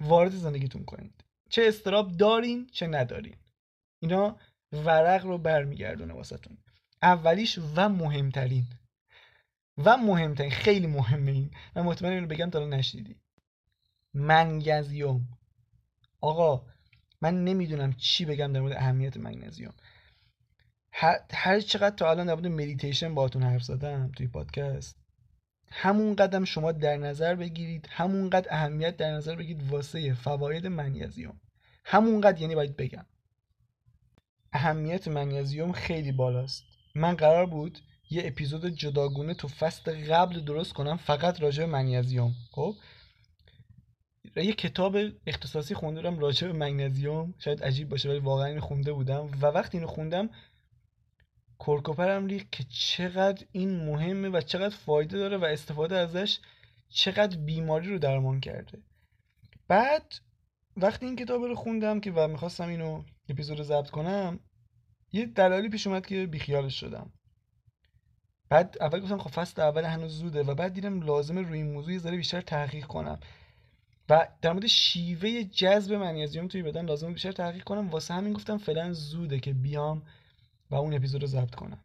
[0.00, 1.24] وارد زندگیتون کنید.
[1.50, 3.36] چه استراب دارین چه ندارین.
[4.02, 4.38] اینا
[4.72, 6.58] ورق رو برمیگردونه واسهتون.
[7.02, 8.66] اولیش و مهمترین.
[9.78, 11.50] و مهمترین خیلی مهمه این.
[11.76, 13.16] من مطمئن اینو بگم تا نشنیدی.
[14.14, 15.28] منگزیوم
[16.20, 16.66] آقا
[17.20, 19.74] من نمی‌دونم چی بگم در مورد اهمیت منگنزیوم.
[20.92, 24.96] هر, چقدر تا الان در مدیتیشن باهاتون حرف زدم توی پادکست
[25.72, 31.40] همون قدم شما در نظر بگیرید همون قدر اهمیت در نظر بگیرید واسه فواید منیزیوم
[31.84, 33.06] همون قدر یعنی باید بگم.
[34.52, 36.64] اهمیت منیزیوم خیلی بالاست.
[36.94, 37.78] من قرار بود
[38.10, 42.74] یه اپیزود جداگونه تو فصل قبل درست کنم فقط راجع به منیزیوم خب؟
[44.36, 49.30] یه کتاب اختصاصی خوندم راجع به مگنزیوم شاید عجیب باشه ولی واقعا اینو خونده بودم.
[49.40, 50.30] و وقتی اینو خوندم
[51.66, 56.38] کرکوپرم ریخت که چقدر این مهمه و چقدر فایده داره و استفاده ازش
[56.88, 58.78] چقدر بیماری رو درمان کرده.
[59.68, 60.14] بعد
[60.76, 64.40] وقتی این کتاب رو خوندم که و می‌خواستم اینو اپیزود رو ضبط کنم
[65.12, 67.12] یه دلالی پیش اومد که بیخیالش شدم.
[68.48, 71.92] بعد اول گفتم خب فصل اول هنوز زوده و بعد دیدم لازمه روی این موضوع
[71.92, 73.20] یه ذره بیشتر تحقیق کنم.
[74.08, 77.88] و در مورد شیوه جذب منیزیم توی بدن لازم بیشتر تحقیق کنم.
[77.88, 80.02] واسه همین گفتم فعلا زوده که بیام
[80.70, 81.84] و اون اپیزود رو ضبط کنم.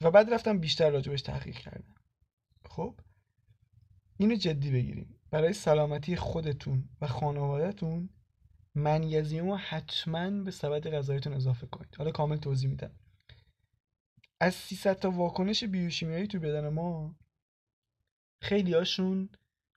[0.00, 1.94] و بعد رفتم بیشتر راجبش تحقیق کردم.
[2.68, 3.00] خب؟
[4.16, 5.20] اینو جدی بگیریم.
[5.30, 8.08] برای سلامتی خودتون و خانوادهتون
[8.74, 11.94] منیزیم رو حتما به سبد غذایتون اضافه کنید.
[11.98, 12.90] حالا کامل توضیح میدم.
[14.40, 17.16] از 300 تا واکنش بیوشیمیایی توی بدن ما
[18.42, 19.28] خیلی هاشون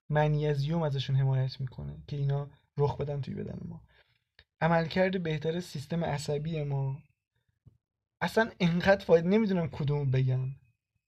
[0.10, 3.82] منیزیوم ازشون حمایت می‌کنه که اینا رخ بدن توی بدن ما.
[4.62, 6.98] عملکرد بهتر سیستم عصبی ما
[8.26, 10.56] اصلا انقدر فاید نمی‌دونم کدوم بگم.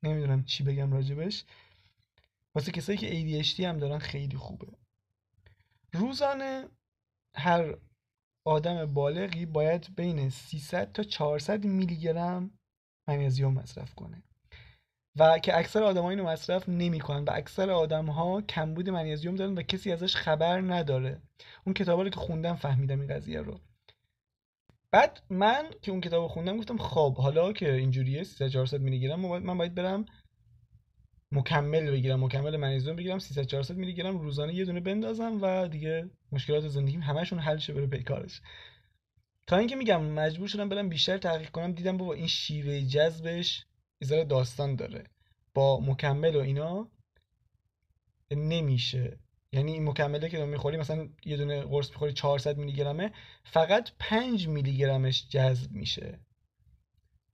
[0.03, 1.43] نمی‌دونم چی بگم راجبش.
[2.55, 4.67] واسه کسایی که ADHD هم دارن خیلی خوبه.
[5.93, 6.67] روزانه
[7.35, 7.77] هر
[8.47, 12.59] آدم بالغی باید بین 300 تا 400 میلی گرم
[13.09, 14.23] منیزیم مصرف کنه.
[15.19, 19.61] و که اکثر آدم اینو مصرف نمی‌کنن و اکثر آدم ها کمبود منیزیم دارن و
[19.61, 21.21] کسی ازش خبر نداره.
[21.65, 23.59] اون کتابا رو که خوندم فهمیدم این قضیه رو.
[24.91, 29.19] بعد من که اون کتاب خوندم گفتم خب حالا که اینجوریه 300 400 میلی گرم
[29.19, 30.05] من باید برم
[31.31, 36.09] مکمل بگیرم مکمل منیزیم بگیرم 300 400 میلی گرم روزانه یه دونه بندازم و دیگه
[36.31, 38.41] مشکلات زندگیم همشون حل شه بره پیکارش.
[39.47, 43.65] تا اینکه میگم مجبور شدم برم بیشتر تحقیق کنم دیدم بابا این شیوه جذبش
[44.01, 45.03] یه داستان داره.
[45.53, 46.91] با مکمل و اینا
[48.31, 49.19] نمیشه.
[49.57, 53.11] یعنی این مکمله که می‌خوری مثلا یه دونه قرص می‌خوری 400 میلی گرمه
[53.43, 56.19] فقط 5 میلی گرمش جذب میشه.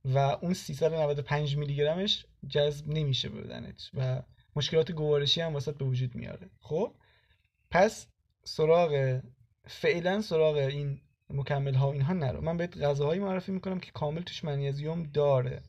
[0.05, 4.21] و اون 395 میلی گرمش جذب نمیشه به بدنت و
[4.55, 6.49] مشکلات گوارشی هم واسط به وجود میاره.
[6.59, 6.95] خب؟
[7.71, 8.07] پس
[8.43, 9.21] سراغ
[9.65, 12.41] فعلا سراغ این مکمل ها اینها نرو.
[12.41, 15.63] من بهت غذاهایی معرفی می‌کنم که کامل توش منیزیم داره.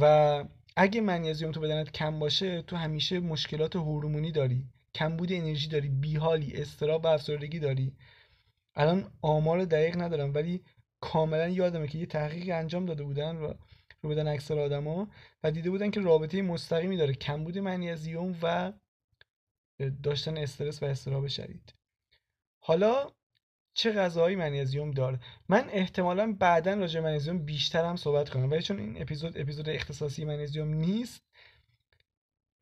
[0.00, 0.44] و
[0.76, 4.64] اگه منیزیم تو بدنت کم باشه تو همیشه مشکلات هورمونی داری.
[4.94, 7.96] کمبود انرژی داری بیحالی استراب و افسردگی داری.
[8.74, 10.64] الان آمار دقیق ندارم ولی
[11.00, 13.54] کاملا یادمه که یه تحقیق انجام داده بودن و
[14.02, 15.10] رو بدن اکثر آدما
[15.42, 18.72] و دیده بودن که رابطه مستقیمی داره کمبود منیزیم و
[20.02, 21.74] داشتن استرس و استراب شدید.
[22.58, 23.10] حالا
[23.74, 28.78] چه غذاهایی منیزیم داره من احتمالا بعدا راجع منیزیم بیشتر هم صحبت کنم ولی چون
[28.78, 31.22] این اپیزود اپیزود اختصاصی منیزیم نیست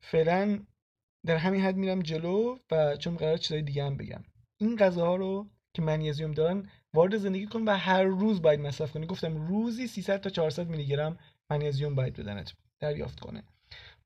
[0.01, 0.65] فعلا
[1.25, 4.23] در همین حد میرم جلو و چون قرار چیزای دیگه هم بگم.
[4.57, 9.05] این غذاها رو که منیزیم دارن وارد زندگی کن و هر روز باید مصرف کنی.
[9.05, 11.17] گفتم روزی 300 تا 400 میلی گرم
[11.49, 13.43] منیزیم باید بدنت دریافت کنه.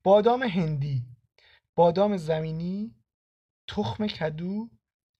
[0.02, 1.02] بادام هندی
[1.74, 2.94] بادام زمینی
[3.68, 4.70] تخم کدو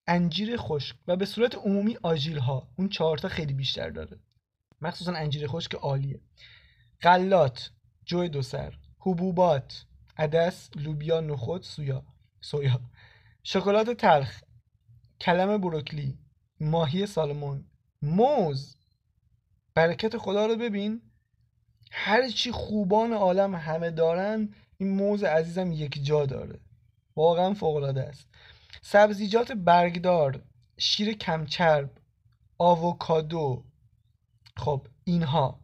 [0.06, 4.18] انجیر خشک و به صورت عمومی آجیل ها اون چهارتا خیلی بیشتر داره.
[4.80, 6.20] مخصوصا انجیر خشک عالیه.
[7.02, 7.70] غلات
[8.04, 9.84] جو دو سر حبوبات
[10.16, 12.02] عدس لوبیا نخود سویا.
[12.40, 12.80] سویا.
[13.42, 14.42] شکلات تلخ.
[15.20, 16.18] کلم بروکلی.
[16.60, 17.64] ماهی سالمون.
[18.02, 18.76] موز.
[19.74, 21.02] برکت خدا رو ببین.
[21.90, 26.60] هر چی خوبان عالم همه دارن این موز عزیزم یک جا داره.
[27.16, 28.28] واقعا فوق العاده است.
[28.82, 30.42] سبزیجات برگدار.
[30.78, 31.98] شیر کمچرب.
[32.58, 33.64] آووکادو.
[34.56, 35.60] خب اینها.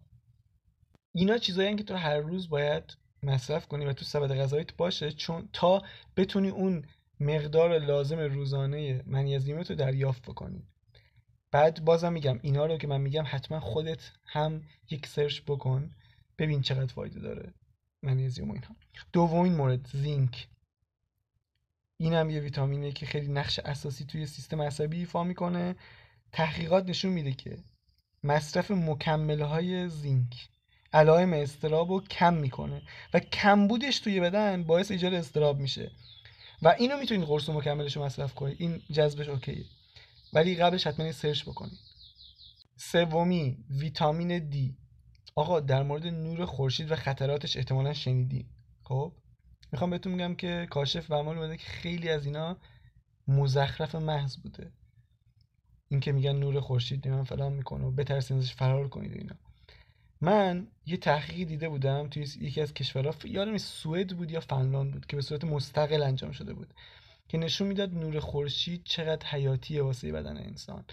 [1.12, 5.48] اینا چیزایی که تو هر روز باید مصرف کنی و تو سبد غذاییت باشه چون
[5.52, 5.82] تا
[6.16, 6.84] بتونی اون
[7.20, 10.66] مقدار لازم روزانه منیزیمت رو دریافت بکنی.
[11.50, 15.90] بعد بازم میگم اینا رو که من میگم حتما خودت هم یک سرچ بکن
[16.38, 17.54] ببین چقدر فایده داره
[18.02, 18.76] منیزیم و اینها.
[19.12, 20.48] دومین مورد زینک.
[21.96, 25.76] این هم یه ویتامینه که خیلی نقش اساسی توی سیستم عصبی ایفا می‌کنه.
[26.32, 27.58] تحقیقات نشون میده که
[28.24, 30.48] مصرف مکمل های زینک
[30.92, 32.82] علائم استراب رو کم می‌کنه
[33.14, 35.90] و کمبودش توی بدن باعث ایجاد استراب میشه.
[36.62, 38.56] و اینو می‌تونید قرص مکملش رو مصرف کنید.
[38.60, 39.64] این جذبش اوکیه.
[40.32, 41.78] ولی قبلش حتما سرچ بکنید.
[42.76, 44.76] سومی ویتامین دی.
[45.34, 48.46] آقا در مورد نور خورشید و خطراتش احتمالا شنیدی.
[48.82, 49.12] خب؟
[49.72, 52.56] می‌خوام بهتون میگم که کاشف و اومده که خیلی از اینا
[53.28, 54.72] مزخرف محض بوده.
[55.88, 59.34] این که میگن نور خورشید من فلان می‌کنه و بترسین ازش فرار کنید اینا.
[60.20, 65.06] من یه تحقیقی دیده بودم توی یکی از کشورها یادم سوئد بود یا فنلاند بود
[65.06, 66.74] که به صورت مستقل انجام شده بود
[67.28, 70.84] که نشون می‌داد نور خورشید چقدر حیاتیه واسه بدن انسان.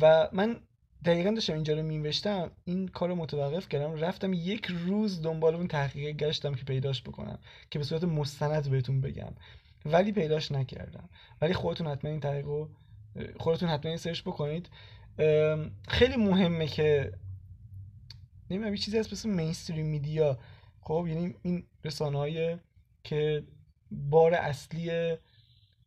[0.00, 0.60] و من
[1.04, 5.68] دقیقا داشتم اینجا رو مینوشتم این کار رو متوقف کردم رفتم یک روز دنبال اون
[5.68, 7.38] تحقیق گشتم که پیداش بکنم
[7.70, 9.32] که به صورت مستند بهتون بگم.
[9.86, 11.08] ولی پیداش نکردم.
[11.40, 12.70] ولی خودتون حتما این تحقیق رو
[13.36, 14.68] خودتون حتما این سرچ بکنید.
[15.88, 17.12] خیلی مهمه که
[18.50, 20.38] نمی‌دونم یه چیزی هست مثل مینستریم میدیا
[20.80, 22.60] خب یعنی این رسانه
[23.04, 23.44] که
[23.90, 25.16] بار اصلی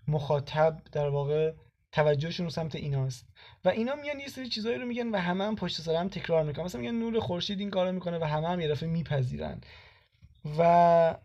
[0.07, 1.53] مخاطب در واقع
[1.91, 3.25] توجهشون رو سمت ایناست
[3.65, 6.43] و اینا میان یه سری چیزایی رو میگن و همه هم پشت سر هم تکرار
[6.43, 6.65] می‌کنن.
[6.65, 9.61] مثلا میگن نور خورشید این کارو می‌کنه و همه هم یه دفعه میپذیرن.
[10.57, 11.15] و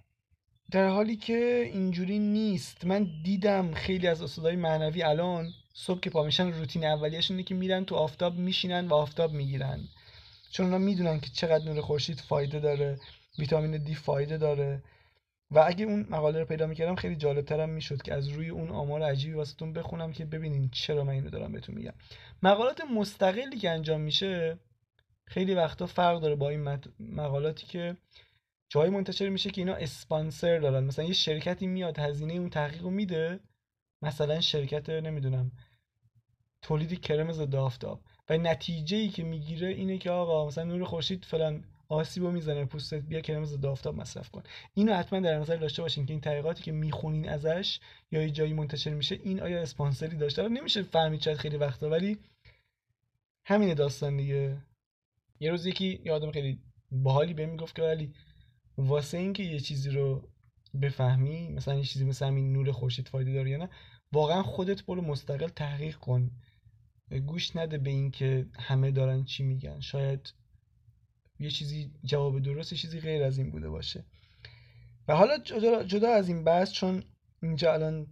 [0.71, 2.85] در حالی که اینجوری نیست.
[2.85, 7.55] من دیدم خیلی از استادای معنوی الان صبح که پا میشن روتین اولیه‌شون اینه که
[7.55, 9.89] میرن تو آفتاب میشینن و آفتاب می‌گیرن.
[10.57, 12.99] چون اونا می‌دونن که چقدر نور خورشید فایده داره
[13.39, 14.83] ویتامین دی فایده داره.
[15.51, 19.03] و اگه اون مقاله رو پیدا می‌کردم خیلی جالبترم می‌شد که از روی اون آمار
[19.03, 21.93] عجیبی واسهتون بخونم که ببینین چرا من اینو دارم بهتون میگم.
[22.43, 24.59] مقالات مستقلی که انجام میشه
[25.25, 27.97] خیلی وقتا فرق داره با این مقالاتی که
[28.69, 30.85] جایی منتشر میشه که اینا اسپانسر دارن.
[30.85, 33.41] مثلا یه شرکتی میاد هزینه اون تحقیق رو میده.
[34.03, 35.53] مثلا شرکت نمی‌دونم
[36.63, 38.01] تولید کرم ضد آفتاب.
[38.29, 43.01] و نتیجه ای که می‌گیره اینه که آقا مثلا نور خورشید فلان آسیبو می‌زنه پوستت
[43.01, 44.43] بیا کرم ضد آفتاب مصرف کن.
[44.75, 48.53] اینو حتما در نظر داشته باشین که این تحقیقاتی که می‌خونین ازش یا یه جایی
[48.53, 52.19] منتشر میشه این آیا اسپانسری داشته؟ نمیشه فهمید شاید خیلی وقتا ولی
[53.45, 54.57] همین داستان دیگه.
[55.41, 56.59] یه روز یکی یادم خیلی
[56.91, 58.13] باحالی بهم می‌گفت که ولی
[58.79, 60.29] واسه اینکه یه چیزی رو
[60.83, 63.69] بفهمی مثلا یه چیزی مثل همین نور خورشید فایده داره یا نه
[64.13, 66.31] واقعا خودت برو مستقل تحقیق کن.
[67.27, 69.81] گوش نده به اینکه همه دارن چی میگن.
[69.81, 70.33] شاید
[71.39, 74.05] یه چیزی جواب درست چیزی غیر از این بوده باشه.
[75.09, 77.03] و حالا جدا, جدا از این بحث چون
[77.43, 78.07] اینجا الان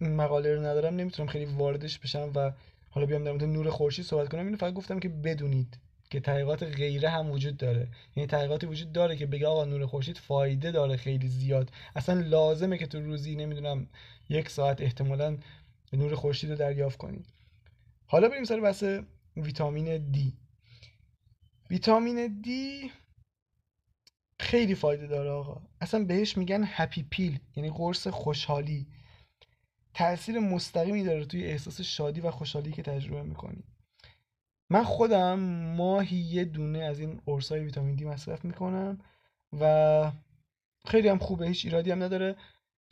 [0.00, 2.52] این مقاله رو ندارم نمی‌تونم خیلی واردش بشم و
[2.90, 4.44] حالا بیام در مورد نور خورشید صحبت کنم.
[4.44, 5.78] اینو فقط گفتم که بدونید
[6.10, 7.88] که تحقیقات غیره هم وجود داره.
[8.16, 11.70] یعنی تحقیقاتی وجود داره که بگه آقا نور خورشید فایده داره خیلی زیاد.
[11.96, 13.88] اصلا لازمه که تو روزی نمی‌دونم
[14.28, 15.38] یک ساعت احتمالا
[15.92, 17.33] نور خورشید رو دریافت کنید
[18.06, 18.84] حالا بریم سر بحث
[19.36, 20.32] ویتامین دی.
[21.70, 22.90] ویتامین دی
[24.40, 25.62] خیلی فایده داره آقا.
[25.80, 28.86] اصلا بهش میگن هپی پیل یعنی قرص خوشحالی.
[29.94, 33.64] تاثیر مستقیمی داره توی احساس شادی و خوشحالی که تجربه می‌کنی.
[34.70, 35.38] من خودم
[35.76, 39.00] ماهی یه دونه از این قرصای ویتامین دی مصرف می‌کنم
[39.60, 40.12] و
[40.86, 42.36] خیلی هم خوبه هیچ ایرادی هم نداره.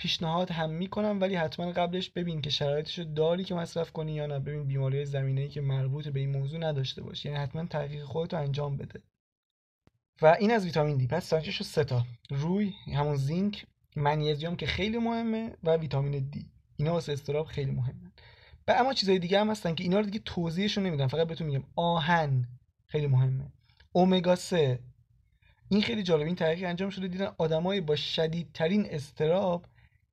[0.03, 4.27] پیشنهاد هم می‌کنم ولی حتما قبلش ببین که شرایطش رو داری که مصرف کنی یا
[4.27, 4.39] نه.
[4.39, 7.29] ببین بیماری زمینه که مربوط به این موضوع نداشته باشی.
[7.29, 9.01] یعنی حتما تحقیق خودتو انجام بده.
[10.23, 11.07] و این از ویتامین دی.
[11.07, 12.07] پس سانچش رو سه تا.
[12.31, 16.47] روی همون زینک منیزیم که خیلی مهمه و ویتامین دی.
[16.77, 18.13] اینا واسه استراب خیلی مهمه
[18.69, 21.07] و اما چیزای دیگه هم هستن که اینا رو دیگه توضیحشون نمیدم.
[21.07, 21.65] فقط بهتون میگم.
[21.77, 22.49] آهن
[22.87, 23.53] خیلی مهمه.
[23.95, 24.79] امگا 3
[25.69, 26.27] این خیلی جالب.
[26.27, 27.09] این تحقیق انجام شده.
[27.09, 29.67] دیدن آدمایی با شدیدترین استراب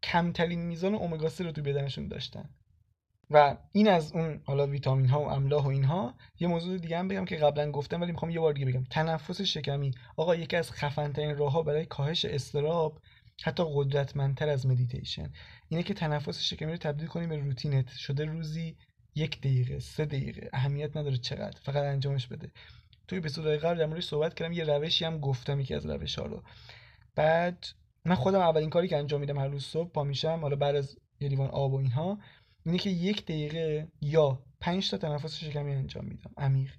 [0.04, 2.50] کمترین میزان امگا 3 رو تو بدنشون داشتن.
[3.32, 7.08] و این از اون حالا ویتامین ها و املاح و اینها یه موضوع دیگه هم
[7.08, 8.84] بگم که قبلا گفتم ولی می‌خوام یه بار دیگه بگم.
[8.84, 9.92] تنفس شکمی.
[10.18, 13.02] آقا یکی از خفن ترین راه ها برای کاهش اضطراب
[13.44, 15.34] حتی قدرتمندتر از مدیتیشن
[15.70, 17.96] اینه که تنفس شکمی رو تبدیل کنی به روتینت.
[17.96, 18.78] شده روزی
[19.16, 20.50] یک دقیقه سه دقیقه.
[20.54, 21.60] اهمیت نداره چقدر.
[21.64, 22.52] فقط انجامش بده.
[23.08, 24.52] توی اپیزودهای قبل در موردش صحبت کردم.
[24.52, 26.44] یه روشی هم گفتم یکی از روش ها رو.
[27.16, 27.66] بعد
[28.06, 30.98] من خودم اولین کاری که انجام میدم هر روز صبح پا میشم حالا بعد از
[31.20, 32.18] یه لیوان آب و اینها
[32.66, 36.72] اینه که یک دقیقه یا پنج تا تنفس شکمی انجام میدم عمیق.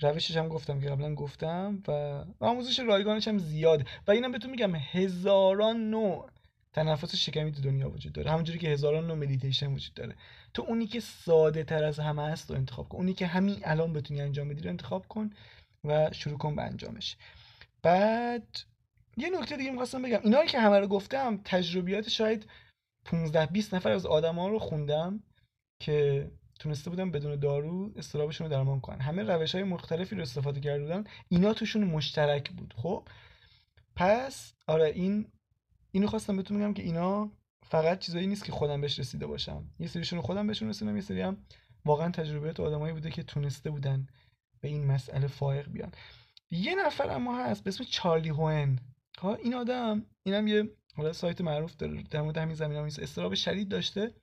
[0.00, 3.84] روشش هم گفتم که قبلا گفتم و آموزش رایگانش هم زیاده.
[4.06, 6.30] و اینم بهتون میگم هزاران نوع
[6.72, 8.30] تنفس شکمی تو دنیا وجود داره.
[8.30, 10.14] همونجوری که هزاران نوع مدیتیشن وجود داره.
[10.54, 12.98] تو اونی که ساده تر از همه است رو انتخاب کن.
[12.98, 15.30] اونی که همین الان بتونی انجام بدی رو انتخاب کن
[15.84, 17.16] و شروع کن به انجامش.
[17.82, 18.58] بعد
[19.16, 20.20] یه نکته دیگه می‌خواستم بگم.
[20.24, 22.46] اینا که همه رو گفتم تجربیات شاید
[23.04, 25.22] 15 20 نفر از آدما رو خوندم
[25.80, 29.00] که تونسته بودن بدون دارو استرابشون رو درمان کنن.
[29.00, 31.04] همه روش های مختلفی رو استفاده کرده بودن.
[31.28, 32.74] اینا توشون مشترک بود.
[32.76, 33.08] خب؟
[33.96, 35.26] پس آره این
[35.92, 37.30] اینو خواستم بهتون بگم که اینا
[37.62, 39.70] فقط چیزایی نیست که خودم بهش رسیده باشم.
[39.78, 41.36] یه سریشون خودم بهشون رسیدم یه سری هم
[41.84, 44.06] واقعا تجربیات آدمایی بوده که تونسته بودن
[44.60, 45.92] به این مسئله فائق بیان.
[46.50, 48.78] یه نفر اما هست به اسم چارلی هوئن.
[49.18, 53.34] ها این آدم اینم یه حالا سایت معروف داره در مورد همین زمینه نیست استراب
[53.34, 54.14] شدید داشته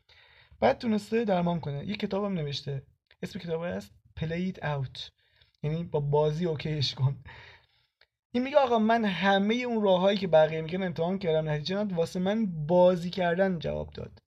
[0.60, 1.88] بعد تونسته درمان کنه.
[1.88, 2.84] یه کتابم نوشته.
[3.24, 3.80] اسم کتاب
[4.20, 5.12] Play It Out.
[5.64, 7.24] یعنی با بازی اوکیش کن.
[8.32, 12.20] این میگه آقا من همه اون راههایی که بقیه میگن امتحان کردم نتیجه نداد واسه
[12.20, 14.22] من بازی کردن جواب داد.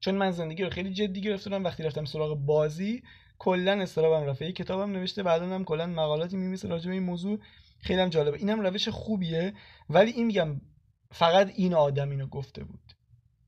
[0.00, 3.02] چون من زندگی رو خیلی جدی گرفتم وقتی رفتم سراغ بازی
[3.38, 4.42] کلا استرابم رفت.
[4.42, 7.38] یه کتابم نوشته بعدا هم کلا مقالاتی میمیسه راجع به این موضوع.
[7.78, 8.36] خیلی هم جالبه.
[8.38, 9.54] اینم روش خوبیه
[9.90, 10.60] ولی این میگم
[11.12, 12.80] فقط این آدم اینو گفته بود.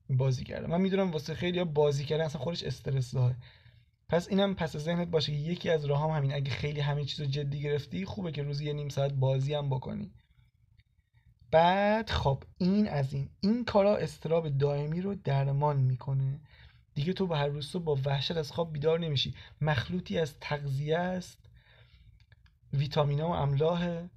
[0.09, 0.67] بازی کرده.
[0.67, 3.35] من می‌دونم واسه خیلی ها بازی کردن اصلا خودش استرس داره
[4.09, 6.33] پس اینم پس ذهنت باشه که یکی از راه هم همین.
[6.33, 9.69] اگه خیلی همه چیز رو جدی گرفتی خوبه که روزی یه نیم ساعت بازی هم
[9.69, 10.11] بکنی.
[11.51, 13.29] بعد خب این از این.
[13.39, 16.41] این کارا استراب دائمی رو درمان می‌کنه.
[16.93, 19.35] دیگه تو با هر روز با وحشت از خواب بیدار نمیشی.
[19.61, 21.39] مخلوطی از تغذیه است.
[22.73, 24.07] ویتامینا و املاح.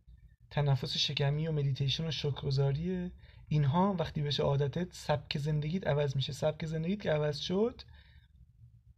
[0.55, 3.11] تنفس شکمی و مدیتیشن و شکرگزاریه.
[3.49, 6.33] اینها وقتی بشه عادتت سبک زندگیت عوض میشه.
[6.33, 7.83] سبک زندگیت که عوض شد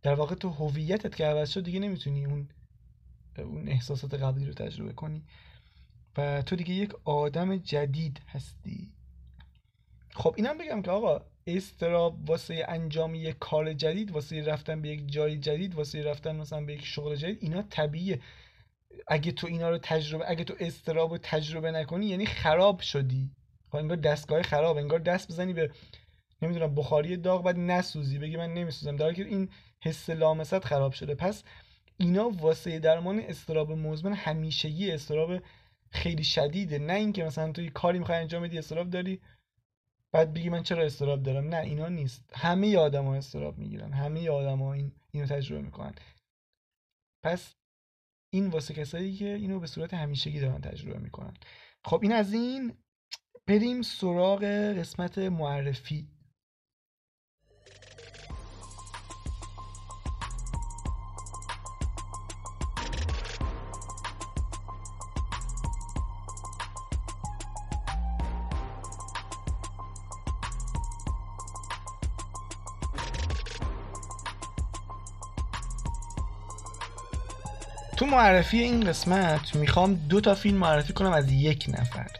[0.03, 2.49] در واقع تو هویتت که عوض شد دیگه نمی‌تونی اون
[3.39, 5.25] اون احساسات قبلی رو تجربه کنی.
[6.19, 8.93] و تو دیگه یک آدم جدید هستی.
[10.11, 15.13] خب اینم بگم که آقا استراب واسه انجام یک کار جدید واسه رفتن به یک
[15.13, 18.21] جای جدید واسه رفتن مثلا به یک شغل جدید اینا طبیعیه.
[19.09, 23.31] اگه تو اینا رو تجربه اگه تو استراب رو تجربه نکنی یعنی خراب شدی.
[23.69, 25.71] خب انگار دستگاه خراب انگار دست بزنی به
[26.43, 28.97] نمی‌دونم بخاری داغ بعد نسوزی بگی من نمیسوزم.
[28.97, 29.49] در که این
[29.83, 31.15] حس لامست خراب شده.
[31.15, 31.43] پس
[31.97, 35.43] اینا واسه درمان استراب مزمن همیشگی استراب
[35.91, 36.79] خیلی شدیده.
[36.79, 39.21] نه اینکه مثلا تو یه کاری می‌خوای انجام بدی استراب داری
[40.13, 41.49] بعد بگی من چرا استراب دارم.
[41.49, 42.31] نه اینا نیست.
[42.35, 43.93] همه آدما استراب می‌گیرن.
[43.93, 45.95] همه آدما این اینو تجربه می‌کنن.
[47.23, 47.55] پس
[48.31, 51.35] این واسه کسایی که اینو به صورت همیشگی دارن تجربه می‌کنن.
[51.85, 52.73] خب این از این
[53.47, 54.45] بریم سراغ
[54.79, 56.09] قسمت معرفی.
[78.17, 82.11] معرفی این قسمت می‌خوام دو تا فیلم معرفی کنم از یک نفر.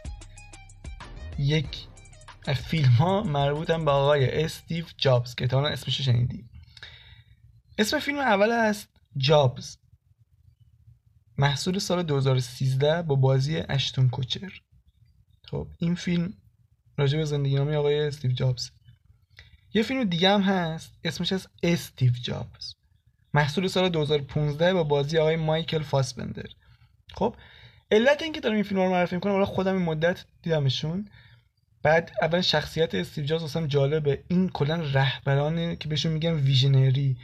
[1.39, 1.87] یک
[2.55, 6.49] فیلم ها مربوطم به آقای استیو جابز که تا اسمش شنیدی.
[7.77, 9.77] اسم فیلم اول است جابز.
[11.37, 14.51] محصول سال 2013 با بازی اشتون کوچر.
[15.49, 16.33] خب این فیلم
[16.97, 18.69] راجع به زندگی نامی آقای استیو جابز.
[19.73, 22.76] یه فیلم دیگه هم هست اسمش از استیو جابز.
[23.37, 26.45] محصول سال 2015 با بازی آقای مایکل فاسبندر.
[27.13, 27.35] خب
[27.91, 31.09] علت اینکه دارم این فیلم رو معرفی می‌کنم حالا خودم این مدت دیدمشون.
[31.83, 34.23] بعد اول شخصیت استیو جابز واسم جالبه.
[34.27, 37.17] این کلا رهبرانه که بهشون میگن ویژنری.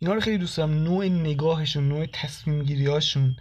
[0.00, 0.70] اینا رو خیلی دوست دارم.
[0.70, 3.36] نوع نگاهشون نوع تصمیم گیریاشون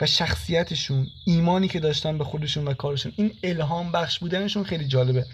[0.00, 3.12] و شخصیتشون ایمانی که داشتن به خودشون و کارشون.
[3.16, 5.26] این الهام بخش بودنشون خیلی جالبه.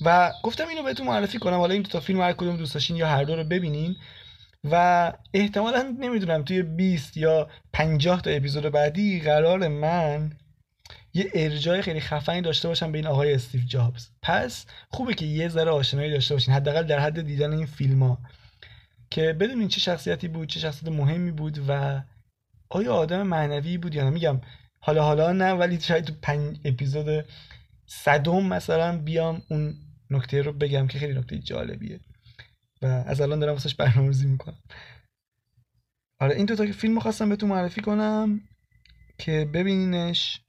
[0.00, 1.58] و گفتم اینو بهتون معرفی کنم.
[1.58, 3.96] حالا این دو تا فیلم هر کدوم دوست داشتین یا هر دو رو ببینین.
[4.70, 10.32] و احتمالا نمی‌دونم توی 20 یا 50 تا اپیزود بعدی قرار من
[11.14, 14.08] یه ارجای خیلی خفنی داشته باشم به این آقای استیو جابز.
[14.22, 18.18] پس خوبه که یه ذره آشنایی داشته باشین حداقل در حد دیدن این فیلم ها
[19.10, 22.02] که بدونین چه شخصیتی بود چه شخصیت مهمی بود و
[22.68, 24.10] آیا آدم معنوی بود یا نه.
[24.10, 24.40] میگم
[24.80, 27.24] حالا حالا نه ولی شاید تو پنج اپیزود
[27.86, 29.74] صدم مثلا بیام اون
[30.10, 32.00] نکته رو بگم که خیلی نکته جالبیه.
[32.84, 34.62] و از الان دارم واسش برنامه‌ریزی می‌کنم.
[36.20, 38.40] آره این دو تا فیلم خواستم بهتون معرفی کنم
[39.18, 40.40] که ببینینش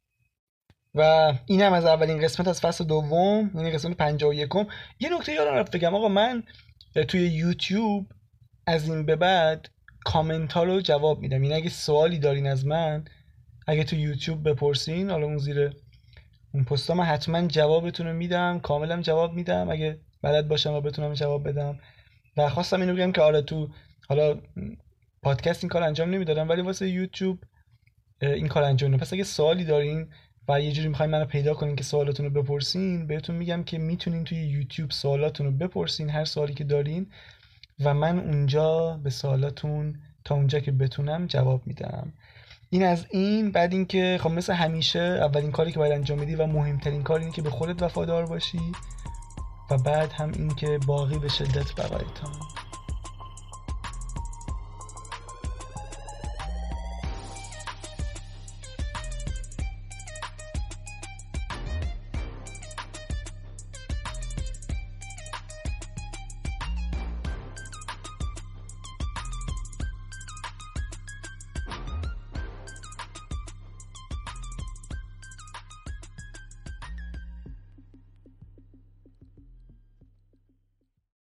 [0.96, 4.50] و اینم از اولین قسمت از فصل دوم یعنی قسمت 51
[5.00, 6.44] یه نکته یادم رفت بگم آقا من
[7.08, 8.08] توی یوتیوب
[8.68, 9.70] از این به بعد
[10.06, 11.42] کامنت ها رو جواب میدم.
[11.42, 13.06] این یعنی اگه سوالی دارین از من
[13.68, 15.74] اگه تو یوتیوب بپرسین حالا اون زیر
[16.54, 19.70] اون پستا من حتما جوابتون رو میدم کاملا جواب میدم.
[19.70, 21.80] اگه بلد باشم و بتونم جواب بدم
[22.38, 23.70] و خواستم اینو بگم که آره تو
[24.10, 24.38] حالا
[25.22, 27.40] پادکست این کار انجام نمی‌دادم ولی واسه یوتیوب
[28.22, 30.08] این کار انجام پس اگه سوالی دارین
[30.48, 34.24] و یه جوری می‌خواین منو پیدا کنین که سوالاتون رو بپرسین بهتون میگم که می‌تونین
[34.24, 37.08] توی یوتیوب سوالاتون رو بپرسین هر سوالی که دارین
[37.80, 42.14] و من اونجا به سوالاتون تا اونجا که بتونم جواب میدم.
[42.70, 46.48] این از این بعد اینکه خب مثل همیشه اولین کاری که باید انجام بدی و
[46.48, 48.60] مهمترین کار اینه که به خودت وفادار باشی.
[49.70, 52.32] و بعد هم اینکه باقی به شدت بقایتان